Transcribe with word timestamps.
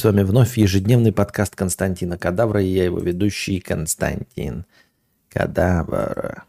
С 0.00 0.04
вами 0.04 0.22
вновь 0.22 0.56
ежедневный 0.56 1.12
подкаст 1.12 1.54
Константина 1.54 2.16
Кадавра, 2.16 2.62
и 2.62 2.68
я 2.68 2.84
его 2.84 3.00
ведущий 3.00 3.60
Константин 3.60 4.64
Кадавра. 5.28 6.44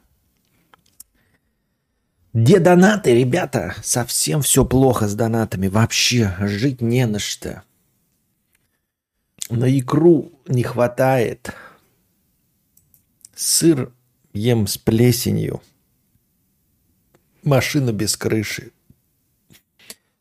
Где 2.31 2.59
донаты, 2.59 3.13
ребята? 3.13 3.75
Совсем 3.83 4.41
все 4.41 4.63
плохо 4.63 5.05
с 5.05 5.15
донатами. 5.15 5.67
Вообще 5.67 6.33
жить 6.39 6.79
не 6.79 7.05
на 7.05 7.19
что. 7.19 7.63
На 9.49 9.65
икру 9.65 10.31
не 10.47 10.63
хватает. 10.63 11.53
Сыр 13.35 13.91
ем 14.31 14.65
с 14.65 14.77
плесенью. 14.77 15.61
Машина 17.43 17.91
без 17.91 18.15
крыши. 18.15 18.71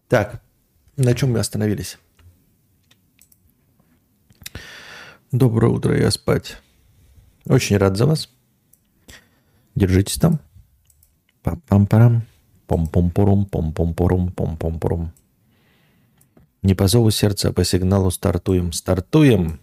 Так, 0.09 0.43
на 0.97 1.15
чем 1.15 1.31
мы 1.31 1.39
остановились? 1.39 1.97
Доброе 5.33 5.71
утро, 5.71 5.97
я 5.97 6.11
спать. 6.11 6.57
Очень 7.47 7.77
рад 7.77 7.97
за 7.97 8.07
вас. 8.07 8.29
Держитесь 9.77 10.17
там. 10.17 10.41
Пам-пам-парам. 11.45 12.23
Пом-пом-порум, 12.67 13.47
пом-пом-порум, 13.47 14.33
пом-пом-порум. 14.35 15.11
Не 16.63 16.75
по 16.75 16.89
зову 16.89 17.13
сердца, 17.13 17.51
а 17.51 17.53
по 17.53 17.63
сигналу 17.63 18.11
стартуем. 18.11 18.73
Стартуем. 18.73 19.61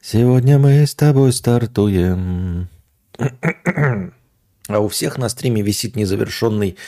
Сегодня 0.00 0.58
мы 0.58 0.86
с 0.86 0.94
тобой 0.94 1.34
стартуем. 1.34 2.70
А 3.18 4.78
у 4.78 4.88
всех 4.88 5.18
на 5.18 5.28
стриме 5.28 5.60
висит 5.60 5.94
незавершенный, 5.94 6.78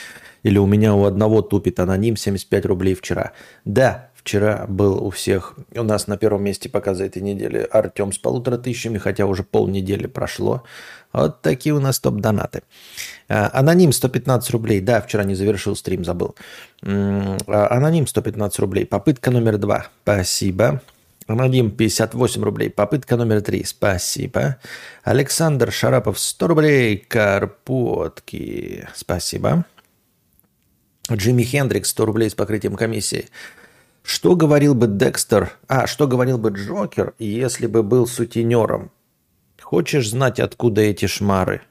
или 0.41 0.57
у 0.57 0.65
меня 0.65 0.95
у 0.95 1.03
одного 1.05 1.43
тупит 1.43 1.79
аноним 1.79 2.17
75 2.17 2.65
рублей 2.65 2.95
вчера. 2.95 3.33
Да, 3.65 4.09
Вчера 4.23 4.65
был 4.69 5.03
у 5.03 5.09
всех, 5.09 5.53
у 5.75 5.83
нас 5.83 6.07
на 6.07 6.15
первом 6.15 6.45
месте 6.45 6.69
пока 6.69 6.93
за 6.93 7.03
этой 7.03 7.21
неделе 7.21 7.65
Артем 7.65 8.13
с 8.13 8.17
полутора 8.17 8.57
тысячами, 8.57 8.97
хотя 8.97 9.25
уже 9.25 9.43
полнедели 9.43 10.07
прошло. 10.07 10.63
Вот 11.11 11.41
такие 11.41 11.75
у 11.75 11.81
нас 11.81 11.99
топ-донаты. 11.99 12.63
А, 13.27 13.49
аноним 13.53 13.91
115 13.91 14.49
рублей. 14.51 14.79
Да, 14.79 15.01
вчера 15.01 15.25
не 15.25 15.35
завершил 15.35 15.75
стрим, 15.75 16.05
забыл. 16.05 16.35
А, 16.81 17.67
аноним 17.69 18.07
115 18.07 18.59
рублей. 18.59 18.85
Попытка 18.85 19.29
номер 19.29 19.57
два. 19.57 19.87
Спасибо. 20.03 20.81
Аноним 21.27 21.69
58 21.69 22.43
рублей. 22.43 22.69
Попытка 22.69 23.17
номер 23.17 23.41
три. 23.41 23.65
Спасибо. 23.65 24.55
Александр 25.03 25.69
Шарапов 25.69 26.17
100 26.17 26.47
рублей. 26.47 26.97
Карпотки. 26.97 28.87
Спасибо. 28.95 29.65
Джимми 31.11 31.43
Хендрикс 31.43 31.89
100 31.89 32.05
рублей 32.05 32.29
с 32.29 32.35
покрытием 32.35 32.75
комиссии. 32.75 33.27
Что 34.03 34.35
говорил 34.35 34.75
бы 34.75 34.87
Декстер, 34.87 35.57
а, 35.67 35.87
что 35.87 36.07
говорил 36.07 36.37
бы 36.37 36.49
Джокер, 36.49 37.15
если 37.19 37.67
бы 37.67 37.83
был 37.83 38.05
сутенером? 38.05 38.91
Хочешь 39.61 40.09
знать, 40.09 40.39
откуда 40.39 40.81
эти 40.81 41.07
шмары? 41.07 41.61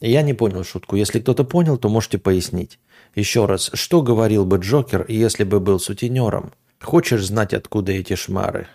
Я 0.00 0.22
не 0.22 0.32
понял 0.32 0.64
шутку. 0.64 0.96
Если 0.96 1.20
кто-то 1.20 1.44
понял, 1.44 1.76
то 1.76 1.88
можете 1.88 2.18
пояснить. 2.18 2.78
Еще 3.14 3.46
раз, 3.46 3.70
что 3.74 4.00
говорил 4.02 4.46
бы 4.46 4.56
Джокер, 4.56 5.04
если 5.08 5.44
бы 5.44 5.60
был 5.60 5.78
сутенером? 5.78 6.52
Хочешь 6.80 7.26
знать, 7.26 7.52
откуда 7.52 7.92
эти 7.92 8.14
шмары? 8.14 8.68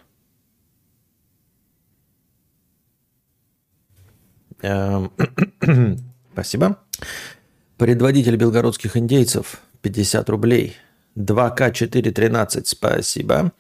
Эм, 4.62 5.12
спасибо. 6.34 6.80
Предводитель 7.78 8.36
белгородских 8.36 8.96
индейцев 8.98 9.60
50 9.82 10.30
рублей. 10.30 10.76
2К413, 11.18 12.64
спасибо. 12.66 13.52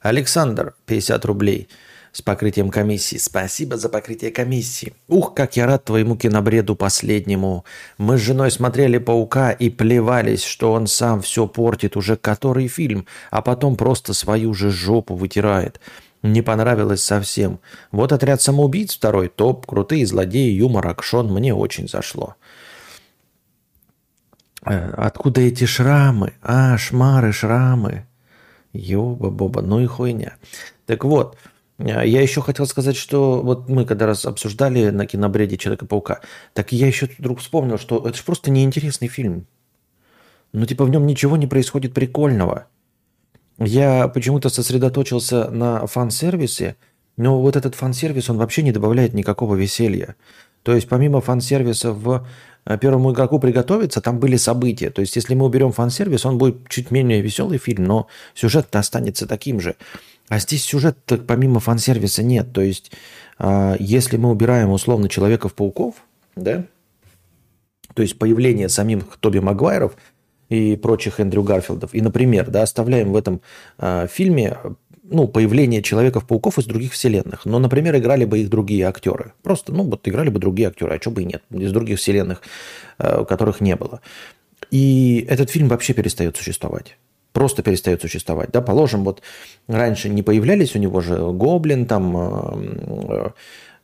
Александр, 0.00 0.74
50 0.86 1.24
рублей 1.24 1.68
с 2.10 2.22
покрытием 2.22 2.70
комиссии. 2.70 3.18
Спасибо 3.18 3.76
за 3.76 3.88
покрытие 3.88 4.32
комиссии. 4.32 4.94
Ух, 5.06 5.34
как 5.34 5.56
я 5.56 5.66
рад 5.66 5.84
твоему 5.84 6.16
кинобреду 6.16 6.74
последнему. 6.74 7.64
Мы 7.98 8.18
с 8.18 8.20
женой 8.20 8.50
смотрели 8.50 8.98
«Паука» 8.98 9.52
и 9.52 9.70
плевались, 9.70 10.42
что 10.42 10.72
он 10.72 10.88
сам 10.88 11.22
все 11.22 11.46
портит 11.46 11.96
уже 11.96 12.16
который 12.16 12.66
фильм, 12.66 13.06
а 13.30 13.42
потом 13.42 13.76
просто 13.76 14.12
свою 14.12 14.54
же 14.54 14.70
жопу 14.70 15.14
вытирает. 15.14 15.80
Не 16.22 16.42
понравилось 16.42 17.02
совсем. 17.02 17.60
Вот 17.92 18.12
«Отряд 18.12 18.42
самоубийц» 18.42 18.96
второй 18.96 19.28
топ, 19.28 19.66
крутые 19.66 20.04
злодеи, 20.04 20.50
юмор, 20.50 20.88
акшон 20.88 21.32
мне 21.32 21.54
очень 21.54 21.88
зашло. 21.88 22.34
Э, 24.72 24.90
откуда 24.96 25.40
эти 25.42 25.64
шрамы? 25.64 26.32
А, 26.42 26.78
шмары, 26.78 27.32
шрамы. 27.32 28.06
Ёба-боба, 28.72 29.60
ну 29.60 29.80
и 29.80 29.86
хуйня. 29.86 30.36
Так 30.86 31.04
вот, 31.04 31.36
э, 31.78 32.06
я 32.06 32.22
еще 32.22 32.40
хотел 32.40 32.66
сказать, 32.66 32.96
что 32.96 33.42
вот 33.42 33.68
мы 33.68 33.84
когда 33.84 34.06
раз 34.06 34.24
обсуждали 34.24 34.88
на 34.90 35.06
кинобреде 35.06 35.58
Человека-паука, 35.58 36.20
так 36.54 36.72
я 36.72 36.86
еще 36.86 37.08
вдруг 37.18 37.40
вспомнил, 37.40 37.78
что 37.78 37.98
это 38.06 38.16
же 38.16 38.22
просто 38.24 38.50
неинтересный 38.50 39.08
фильм. 39.08 39.46
Ну, 40.52 40.64
типа, 40.64 40.84
в 40.84 40.90
нем 40.90 41.06
ничего 41.06 41.36
не 41.36 41.46
происходит 41.46 41.92
прикольного. 41.92 42.66
Я 43.58 44.08
почему-то 44.08 44.48
сосредоточился 44.48 45.50
на 45.50 45.86
фан-сервисе, 45.86 46.76
но 47.18 47.40
вот 47.40 47.56
этот 47.56 47.74
фан-сервис, 47.74 48.30
он 48.30 48.38
вообще 48.38 48.62
не 48.62 48.72
добавляет 48.72 49.12
никакого 49.12 49.54
веселья. 49.54 50.16
То 50.62 50.74
есть 50.74 50.88
помимо 50.88 51.20
фан-сервиса 51.20 51.92
в 51.92 52.26
первому 52.64 53.12
игроку 53.12 53.38
приготовиться, 53.38 54.00
там 54.00 54.18
были 54.18 54.36
события. 54.36 54.90
То 54.90 55.00
есть, 55.00 55.16
если 55.16 55.34
мы 55.34 55.46
уберем 55.46 55.72
фан-сервис, 55.72 56.24
он 56.24 56.38
будет 56.38 56.68
чуть 56.68 56.90
менее 56.90 57.20
веселый 57.20 57.58
фильм, 57.58 57.84
но 57.84 58.06
сюжет 58.34 58.74
останется 58.76 59.26
таким 59.26 59.60
же. 59.60 59.76
А 60.28 60.38
здесь 60.38 60.64
сюжет 60.64 60.98
помимо 61.26 61.60
фан-сервиса 61.60 62.22
нет. 62.22 62.52
То 62.52 62.60
есть, 62.60 62.92
э, 63.38 63.76
если 63.78 64.16
мы 64.16 64.30
убираем 64.30 64.70
условно 64.70 65.08
Человеков-пауков, 65.08 65.96
да, 66.36 66.64
то 67.94 68.02
есть 68.02 68.18
появление 68.18 68.68
самих 68.68 69.04
Тоби 69.20 69.38
Магуайров 69.38 69.96
и 70.48 70.76
прочих 70.76 71.20
Эндрю 71.20 71.42
Гарфилдов, 71.42 71.94
и, 71.94 72.00
например, 72.00 72.50
да, 72.50 72.62
оставляем 72.62 73.12
в 73.12 73.16
этом 73.16 73.40
э, 73.78 74.06
фильме 74.10 74.56
ну, 75.12 75.28
появление 75.28 75.82
Человеков-пауков 75.82 76.58
из 76.58 76.66
других 76.66 76.92
вселенных. 76.92 77.44
Но, 77.44 77.58
например, 77.58 77.96
играли 77.96 78.24
бы 78.24 78.38
их 78.40 78.48
другие 78.48 78.86
актеры. 78.86 79.32
Просто, 79.42 79.72
ну, 79.72 79.84
вот 79.84 80.06
играли 80.08 80.30
бы 80.30 80.40
другие 80.40 80.68
актеры, 80.68 80.96
а 80.96 81.00
что 81.00 81.10
бы 81.10 81.22
и 81.22 81.24
нет, 81.24 81.42
из 81.50 81.72
других 81.72 81.98
вселенных, 81.98 82.42
э, 82.98 83.24
которых 83.24 83.60
не 83.60 83.76
было. 83.76 84.00
И 84.70 85.26
этот 85.28 85.50
фильм 85.50 85.68
вообще 85.68 85.92
перестает 85.92 86.36
существовать. 86.36 86.96
Просто 87.32 87.62
перестает 87.62 88.00
существовать. 88.00 88.50
Да, 88.52 88.60
положим, 88.60 89.04
вот 89.04 89.22
раньше 89.66 90.08
не 90.08 90.22
появлялись 90.22 90.74
у 90.74 90.78
него 90.78 91.00
же 91.00 91.16
Гоблин, 91.16 91.86
там 91.86 92.16
э, 92.16 93.00
э, 93.08 93.30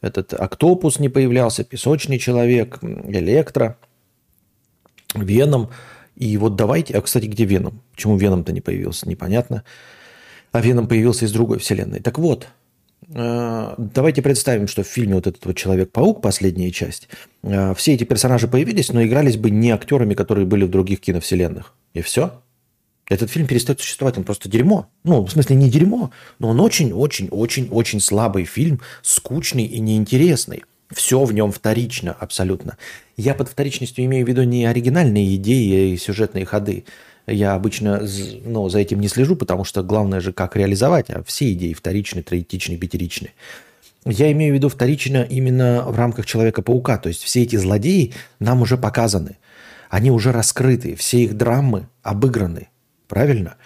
этот 0.01 0.35
Октопус 0.35 0.99
не 0.99 1.09
появлялся, 1.09 1.65
Песочный 1.65 2.19
Человек, 2.19 2.79
Электро, 2.83 3.77
Веном. 5.15 5.71
И 6.17 6.37
вот 6.37 6.57
давайте... 6.57 6.95
А, 6.95 7.01
кстати, 7.01 7.27
где 7.27 7.45
Веном? 7.45 7.81
Почему 7.93 8.17
Веном-то 8.17 8.53
не 8.53 8.61
появился? 8.61 9.09
Непонятно 9.09 9.65
а 10.53 10.61
Веном 10.61 10.89
появился 10.89 11.25
из 11.25 11.33
другой 11.33 11.59
вселенной. 11.59 12.01
Так 12.01 12.19
вот, 12.19 12.49
э, 13.09 13.75
давайте 13.77 14.23
представим, 14.23 14.69
что 14.69 14.83
в 14.83 14.87
фильме 14.87 15.15
вот 15.15 15.27
этот 15.27 15.45
вот 15.47 15.57
Человек-паук, 15.57 16.23
последняя 16.23 16.71
часть, 16.71 17.09
э, 17.43 17.75
все 17.75 17.95
эти 17.95 18.05
персонажи 18.05 18.49
появились, 18.49 18.93
но 18.93 19.05
игрались 19.05 19.37
бы 19.37 19.51
не 19.51 19.71
актерами, 19.71 20.15
которые 20.15 20.47
были 20.47 20.65
в 20.65 20.71
других 20.71 21.01
киновселенных. 21.01 21.75
И 21.95 22.01
все. 22.01 22.41
Этот 23.09 23.31
фильм 23.31 23.47
перестает 23.47 23.81
существовать, 23.81 24.19
он 24.19 24.25
просто 24.25 24.49
дерьмо. 24.51 24.89
Ну, 25.03 25.25
в 25.25 25.31
смысле, 25.31 25.57
не 25.57 25.71
дерьмо, 25.71 26.11
но 26.39 26.51
он 26.51 26.61
очень-очень-очень-очень 26.61 28.01
слабый 28.01 28.45
фильм, 28.45 28.81
скучный 29.03 29.65
и 29.65 29.81
неинтересный. 29.81 30.65
Все 30.91 31.25
в 31.25 31.33
нем 31.33 31.53
вторично 31.53 32.13
абсолютно. 32.13 32.77
Я 33.17 33.35
под 33.35 33.49
вторичностью 33.49 34.05
имею 34.05 34.25
в 34.25 34.29
виду 34.29 34.43
не 34.43 34.67
оригинальные 34.67 35.37
идеи 35.37 35.93
и 35.93 35.97
сюжетные 35.97 36.45
ходы, 36.45 36.85
я 37.29 37.55
обычно 37.55 38.03
ну, 38.45 38.69
за 38.69 38.79
этим 38.79 39.01
не 39.01 39.09
слежу, 39.09 39.37
потому 39.37 39.65
что 39.65 39.83
главное 39.83 40.21
же, 40.21 40.33
как 40.33 40.57
реализовать, 40.57 41.11
а 41.11 41.23
все 41.25 41.53
идеи 41.53 41.73
вторичны, 41.73 42.23
троетичны, 42.23 42.77
пятеричны. 42.77 43.31
Я 44.05 44.33
имею 44.33 44.53
в 44.53 44.57
виду 44.57 44.69
вторично 44.69 45.23
именно 45.23 45.85
в 45.87 45.97
рамках 45.97 46.27
Человека-паука. 46.27 46.99
То 46.99 47.09
есть 47.09 47.23
все 47.23 47.43
эти 47.43 47.57
злодеи 47.57 48.15
нам 48.39 48.63
уже 48.63 48.79
показаны. 48.79 49.37
Они 49.91 50.11
уже 50.11 50.33
раскрыты. 50.33 50.95
Все 50.95 51.25
их 51.25 51.37
драмы 51.37 51.89
обыграны. 52.03 52.69
Правильно? 53.07 53.57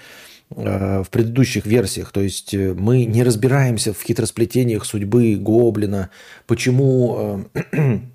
Э, 0.57 1.03
в 1.03 1.11
предыдущих 1.11 1.67
версиях. 1.67 2.13
То 2.13 2.21
есть 2.21 2.55
э, 2.55 2.75
мы 2.75 3.05
не 3.05 3.23
разбираемся 3.23 3.93
в 3.93 4.03
хитросплетениях 4.03 4.85
судьбы 4.85 5.37
Гоблина. 5.37 6.11
Почему 6.47 7.47
э, 7.73 7.99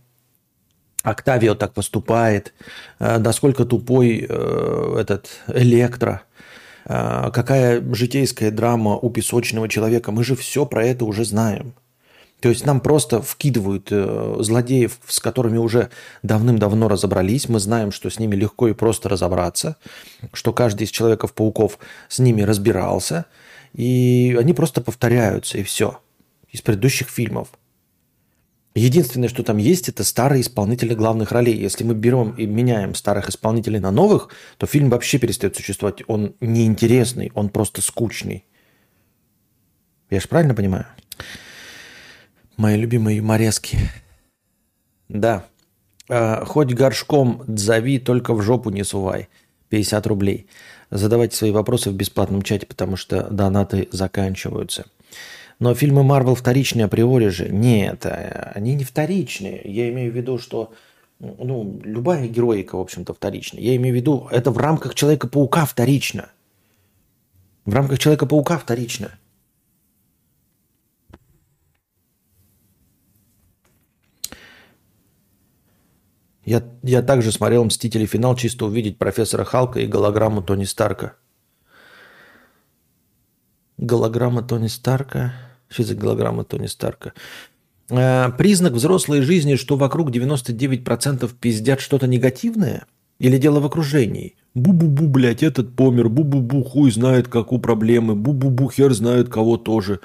Октавио 1.07 1.55
так 1.55 1.73
поступает, 1.73 2.53
э, 2.99 3.17
насколько 3.17 3.63
тупой 3.63 4.25
э, 4.27 4.97
этот 4.99 5.29
Электро, 5.47 6.23
э, 6.85 7.31
какая 7.33 7.81
житейская 7.93 8.51
драма 8.51 8.97
у 8.97 9.09
песочного 9.09 9.69
человека. 9.69 10.11
Мы 10.11 10.25
же 10.25 10.35
все 10.35 10.65
про 10.65 10.85
это 10.85 11.05
уже 11.05 11.23
знаем. 11.23 11.73
То 12.41 12.49
есть 12.49 12.65
нам 12.65 12.81
просто 12.81 13.19
вкидывают 13.19 13.89
злодеев, 13.89 14.99
с 15.07 15.19
которыми 15.19 15.57
уже 15.57 15.89
давным-давно 16.21 16.87
разобрались. 16.87 17.49
Мы 17.49 17.59
знаем, 17.59 17.91
что 17.91 18.11
с 18.11 18.19
ними 18.19 18.35
легко 18.35 18.67
и 18.67 18.73
просто 18.73 19.09
разобраться, 19.09 19.77
что 20.33 20.53
каждый 20.53 20.83
из 20.83 20.91
Человеков-пауков 20.91 21.79
с 22.09 22.19
ними 22.19 22.43
разбирался, 22.43 23.25
и 23.73 24.37
они 24.39 24.53
просто 24.53 24.81
повторяются, 24.81 25.57
и 25.57 25.63
все. 25.63 25.99
Из 26.51 26.61
предыдущих 26.61 27.09
фильмов. 27.09 27.47
Единственное, 28.77 29.27
что 29.27 29.41
там 29.41 29.57
есть, 29.57 29.89
это 29.89 30.03
старые 30.03 30.41
исполнители 30.41 30.93
главных 30.93 31.31
ролей. 31.31 31.57
Если 31.57 31.83
мы 31.83 31.95
берем 31.95 32.35
и 32.37 32.45
меняем 32.45 32.93
старых 32.93 33.27
исполнителей 33.27 33.79
на 33.79 33.89
новых, 33.89 34.29
то 34.59 34.67
фильм 34.67 34.91
вообще 34.91 35.17
перестает 35.17 35.55
существовать. 35.55 36.03
Он 36.05 36.35
неинтересный, 36.41 37.31
он 37.33 37.49
просто 37.49 37.81
скучный. 37.81 38.45
Я 40.11 40.19
же 40.19 40.27
правильно 40.27 40.53
понимаю? 40.53 40.85
Мои 42.55 42.77
любимые 42.77 43.17
юморески. 43.17 43.79
Да. 45.09 45.45
А, 46.07 46.45
хоть 46.45 46.73
горшком 46.75 47.45
зови, 47.47 47.97
только 47.97 48.35
в 48.35 48.43
жопу 48.43 48.69
не 48.69 48.83
сувай. 48.83 49.27
50 49.69 50.05
рублей. 50.05 50.47
Задавайте 50.91 51.35
свои 51.35 51.49
вопросы 51.49 51.89
в 51.89 51.95
бесплатном 51.95 52.43
чате, 52.43 52.67
потому 52.67 52.95
что 52.95 53.27
донаты 53.31 53.89
заканчиваются. 53.91 54.85
Но 55.59 55.73
фильмы 55.73 56.03
Марвел 56.03 56.35
вторичные 56.35 56.85
априори 56.85 57.29
же. 57.29 57.49
Нет, 57.49 58.05
а, 58.05 58.51
они 58.55 58.75
не 58.75 58.83
вторичные. 58.83 59.61
Я 59.63 59.89
имею 59.89 60.11
в 60.11 60.15
виду, 60.15 60.37
что 60.37 60.73
ну, 61.19 61.79
любая 61.83 62.27
героика, 62.27 62.77
в 62.77 62.81
общем-то, 62.81 63.13
вторичная. 63.13 63.61
Я 63.61 63.75
имею 63.75 63.93
в 63.93 63.97
виду, 63.97 64.27
это 64.31 64.51
в 64.51 64.57
рамках 64.57 64.93
Человека-паука 64.93 65.65
вторично. 65.65 66.29
В 67.65 67.73
рамках 67.73 67.97
Человека-паука 67.97 68.57
вторично. 68.59 69.11
Я, 76.45 76.63
я 76.81 77.01
также 77.01 77.33
смотрел 77.33 77.65
«Мстители. 77.65 78.05
Финал» 78.05 78.35
чисто 78.35 78.65
увидеть 78.65 78.97
профессора 78.97 79.43
Халка 79.43 79.81
и 79.81 79.87
голограмму 79.87 80.41
Тони 80.41 80.63
Старка. 80.63 81.15
Голограмма 83.77 84.43
Тони 84.43 84.67
Старка. 84.67 85.46
Что 85.69 85.83
за 85.83 85.95
голограмма 85.95 86.43
Тони 86.43 86.67
Старка? 86.67 87.13
Э, 87.89 88.29
признак 88.37 88.73
взрослой 88.73 89.21
жизни, 89.21 89.55
что 89.55 89.75
вокруг 89.75 90.11
99% 90.11 91.29
пиздят 91.39 91.81
что-то 91.81 92.07
негативное? 92.07 92.85
Или 93.19 93.37
дело 93.37 93.59
в 93.59 93.65
окружении? 93.65 94.35
Бу-бу-бу, 94.53 95.07
блядь, 95.07 95.43
этот 95.43 95.75
помер. 95.75 96.07
Бу-бу-бу, 96.07 96.63
хуй 96.63 96.91
знает, 96.91 97.27
как 97.27 97.51
у 97.51 97.59
проблемы. 97.59 98.15
Бу-бу-бу, 98.15 98.71
хер 98.71 98.93
знает, 98.93 99.29
кого 99.29 99.57
тоже. 99.57 99.99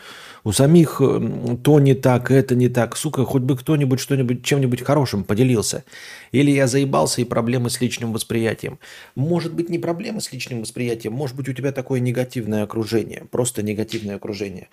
У 0.44 0.53
самих 0.53 1.00
э, 1.00 1.56
то 1.62 1.81
не 1.81 1.94
так, 1.94 2.31
это 2.31 2.55
не 2.55 2.69
так. 2.69 2.97
Сука, 2.97 3.25
хоть 3.25 3.43
бы 3.43 3.56
кто-нибудь 3.56 4.00
что-нибудь 4.00 4.44
чем-нибудь 4.44 4.82
хорошим 4.82 5.25
поделился. 5.25 5.85
Или 6.32 6.50
я 6.50 6.67
заебался 6.67 7.20
и 7.20 7.25
проблемы 7.25 7.70
с 7.70 7.81
личным 7.81 8.12
восприятием. 8.12 8.79
Может 9.15 9.55
быть, 9.55 9.70
не 9.70 9.79
проблемы 9.79 10.20
с 10.20 10.32
личным 10.32 10.61
восприятием, 10.61 11.12
может 11.12 11.37
быть, 11.37 11.49
у 11.49 11.53
тебя 11.53 11.73
такое 11.73 12.00
негативное 12.00 12.62
окружение. 12.62 13.25
Просто 13.31 13.62
негативное 13.62 14.17
окружение. 14.17 14.69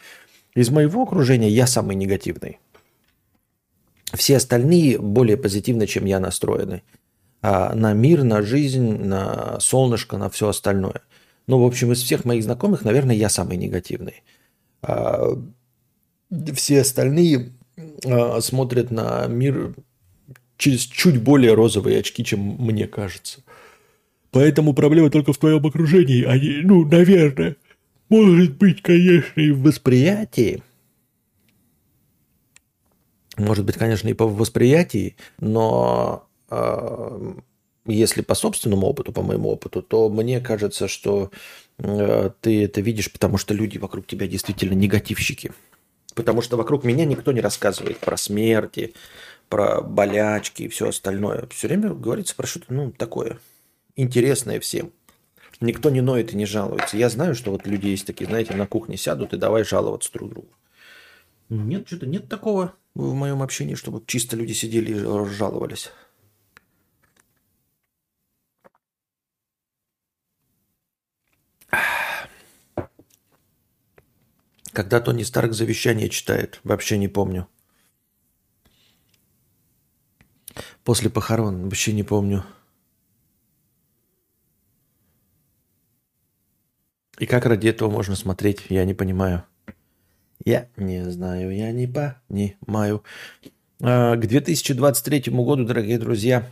Из 0.56 0.70
моего 0.70 1.04
окружения 1.04 1.50
я 1.50 1.68
самый 1.68 1.96
негативный. 1.96 2.60
Все 4.14 4.38
остальные 4.38 5.00
более 5.00 5.38
позитивно, 5.38 5.86
чем 5.86 6.06
я 6.06 6.20
настроены. 6.20 6.84
А 7.42 7.74
на 7.76 7.94
мир, 7.94 8.24
на 8.24 8.42
жизнь, 8.42 8.98
на 8.98 9.60
солнышко, 9.60 10.18
на 10.18 10.30
все 10.30 10.50
остальное. 10.50 11.02
Ну, 11.48 11.62
в 11.64 11.66
общем, 11.66 11.92
из 11.92 12.02
всех 12.02 12.26
моих 12.26 12.44
знакомых, 12.44 12.84
наверное, 12.84 13.16
я 13.16 13.30
самый 13.30 13.58
негативный. 13.58 14.24
А 14.82 15.38
все 16.54 16.82
остальные 16.82 17.54
э, 18.04 18.42
смотрят 18.42 18.92
на 18.92 19.28
мир 19.28 19.76
через 20.58 20.82
чуть 20.82 21.22
более 21.22 21.54
розовые 21.54 22.00
очки, 22.00 22.24
чем 22.24 22.40
мне 22.40 22.88
кажется. 22.88 23.42
Поэтому 24.32 24.74
проблема 24.74 25.10
только 25.10 25.34
в 25.34 25.38
твоем 25.38 25.66
окружении, 25.66 26.24
а 26.24 26.38
не, 26.38 26.62
ну, 26.62 26.86
наверное, 26.86 27.56
может 28.10 28.58
быть, 28.58 28.82
конечно, 28.82 29.40
и 29.40 29.52
в 29.52 29.62
восприятии. 29.62 30.64
Может 33.38 33.66
быть, 33.66 33.78
конечно, 33.78 34.08
и 34.10 34.14
по 34.14 34.28
восприятии, 34.28 35.16
но 35.40 36.28
э, 36.50 37.34
если 37.86 38.22
по 38.22 38.36
собственному 38.36 38.88
опыту, 38.88 39.12
по 39.14 39.22
моему 39.22 39.50
опыту, 39.50 39.82
то 39.82 40.10
мне 40.10 40.42
кажется, 40.42 40.88
что 40.88 41.32
э, 41.78 42.32
ты 42.42 42.66
это 42.66 42.82
видишь, 42.82 43.12
потому 43.12 43.38
что 43.38 43.54
люди 43.54 43.78
вокруг 43.78 44.08
тебя 44.08 44.28
действительно 44.28 44.74
негативщики. 44.74 45.54
Потому 46.16 46.42
что 46.42 46.58
вокруг 46.58 46.84
меня 46.84 47.06
никто 47.06 47.32
не 47.32 47.40
рассказывает 47.40 48.00
про 48.00 48.18
смерти, 48.18 48.94
про 49.48 49.82
болячки 49.82 50.64
и 50.64 50.68
все 50.68 50.90
остальное. 50.90 51.48
Все 51.52 51.68
время 51.68 51.94
говорится 51.94 52.36
про 52.36 52.48
что-то 52.48 52.74
ну, 52.74 52.92
такое 52.92 53.40
интересное 53.96 54.60
всем. 54.60 54.92
Никто 55.62 55.90
не 55.90 56.02
ноет 56.02 56.34
и 56.34 56.38
не 56.38 56.46
жалуется. 56.46 56.96
Я 56.96 57.10
знаю, 57.10 57.36
что 57.36 57.52
вот 57.52 57.68
люди 57.68 57.88
есть 57.88 58.08
такие, 58.08 58.28
знаете, 58.28 58.56
на 58.56 58.66
кухне 58.66 58.96
сядут 58.96 59.34
и 59.34 59.38
давай 59.38 59.66
жаловаться 59.66 60.12
друг 60.14 60.30
другу. 60.30 60.50
Нет, 61.50 61.88
что-то 61.88 62.06
нет 62.06 62.30
такого 62.30 62.76
в 62.94 63.14
моем 63.14 63.42
общении, 63.42 63.76
чтобы 63.76 64.04
чисто 64.06 64.38
люди 64.38 64.54
сидели 64.54 64.94
и 64.94 65.26
жаловались. 65.34 65.92
Когда 74.72 75.02
Тони 75.02 75.24
Старк 75.24 75.52
завещание 75.52 76.08
читает, 76.08 76.62
вообще 76.64 76.98
не 76.98 77.10
помню. 77.10 77.48
После 80.86 81.10
похорон, 81.10 81.64
вообще 81.64 81.92
не 81.92 82.04
помню. 82.04 82.46
И 87.20 87.26
как 87.26 87.46
ради 87.46 87.68
этого 87.68 87.90
можно 87.90 88.16
смотреть, 88.16 88.62
я 88.70 88.86
не 88.86 88.94
понимаю. 88.94 89.44
Я 90.46 90.68
не 90.78 91.04
знаю, 91.12 91.56
я 91.56 91.72
не 91.72 91.86
понимаю. 91.86 93.04
А, 93.82 94.16
к 94.16 94.26
2023 94.26 95.32
году, 95.34 95.66
дорогие 95.66 96.00
друзья, 96.00 96.48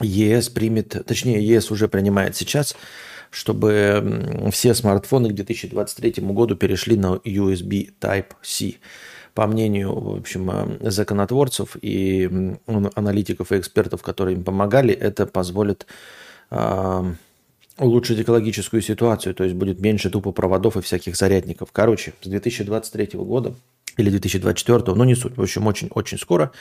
ЕС 0.00 0.48
примет, 0.50 1.04
точнее, 1.06 1.44
ЕС 1.44 1.70
уже 1.70 1.88
принимает 1.88 2.36
сейчас 2.36 2.76
чтобы 3.30 4.48
все 4.52 4.74
смартфоны 4.74 5.30
к 5.30 5.34
2023 5.34 6.24
году 6.24 6.56
перешли 6.56 6.96
на 6.96 7.16
USB 7.16 7.90
Type-C. 8.00 8.74
По 9.34 9.46
мнению, 9.46 9.94
в 9.94 10.16
общем, 10.16 10.50
э, 10.50 10.90
законотворцев 10.90 11.76
и 11.80 12.56
аналитиков 12.66 13.52
и 13.52 13.58
экспертов, 13.58 14.02
которые 14.02 14.36
им 14.36 14.44
помогали, 14.44 14.92
это 14.94 15.26
позволит 15.26 15.86
э, 16.50 17.12
улучшить 17.78 18.20
экологическую 18.20 18.82
ситуацию, 18.82 19.34
то 19.34 19.44
есть 19.44 19.56
будет 19.56 19.80
меньше 19.80 20.10
тупо 20.10 20.32
проводов 20.32 20.76
и 20.76 20.80
всяких 20.80 21.16
зарядников. 21.16 21.70
Короче, 21.72 22.14
с 22.20 22.26
2023 22.26 23.10
года 23.14 23.54
или 23.96 24.10
2024, 24.10 24.94
ну 24.94 25.04
не 25.04 25.14
суть, 25.14 25.36
в 25.36 25.42
общем, 25.42 25.66
очень-очень 25.66 26.18
скоро 26.18 26.52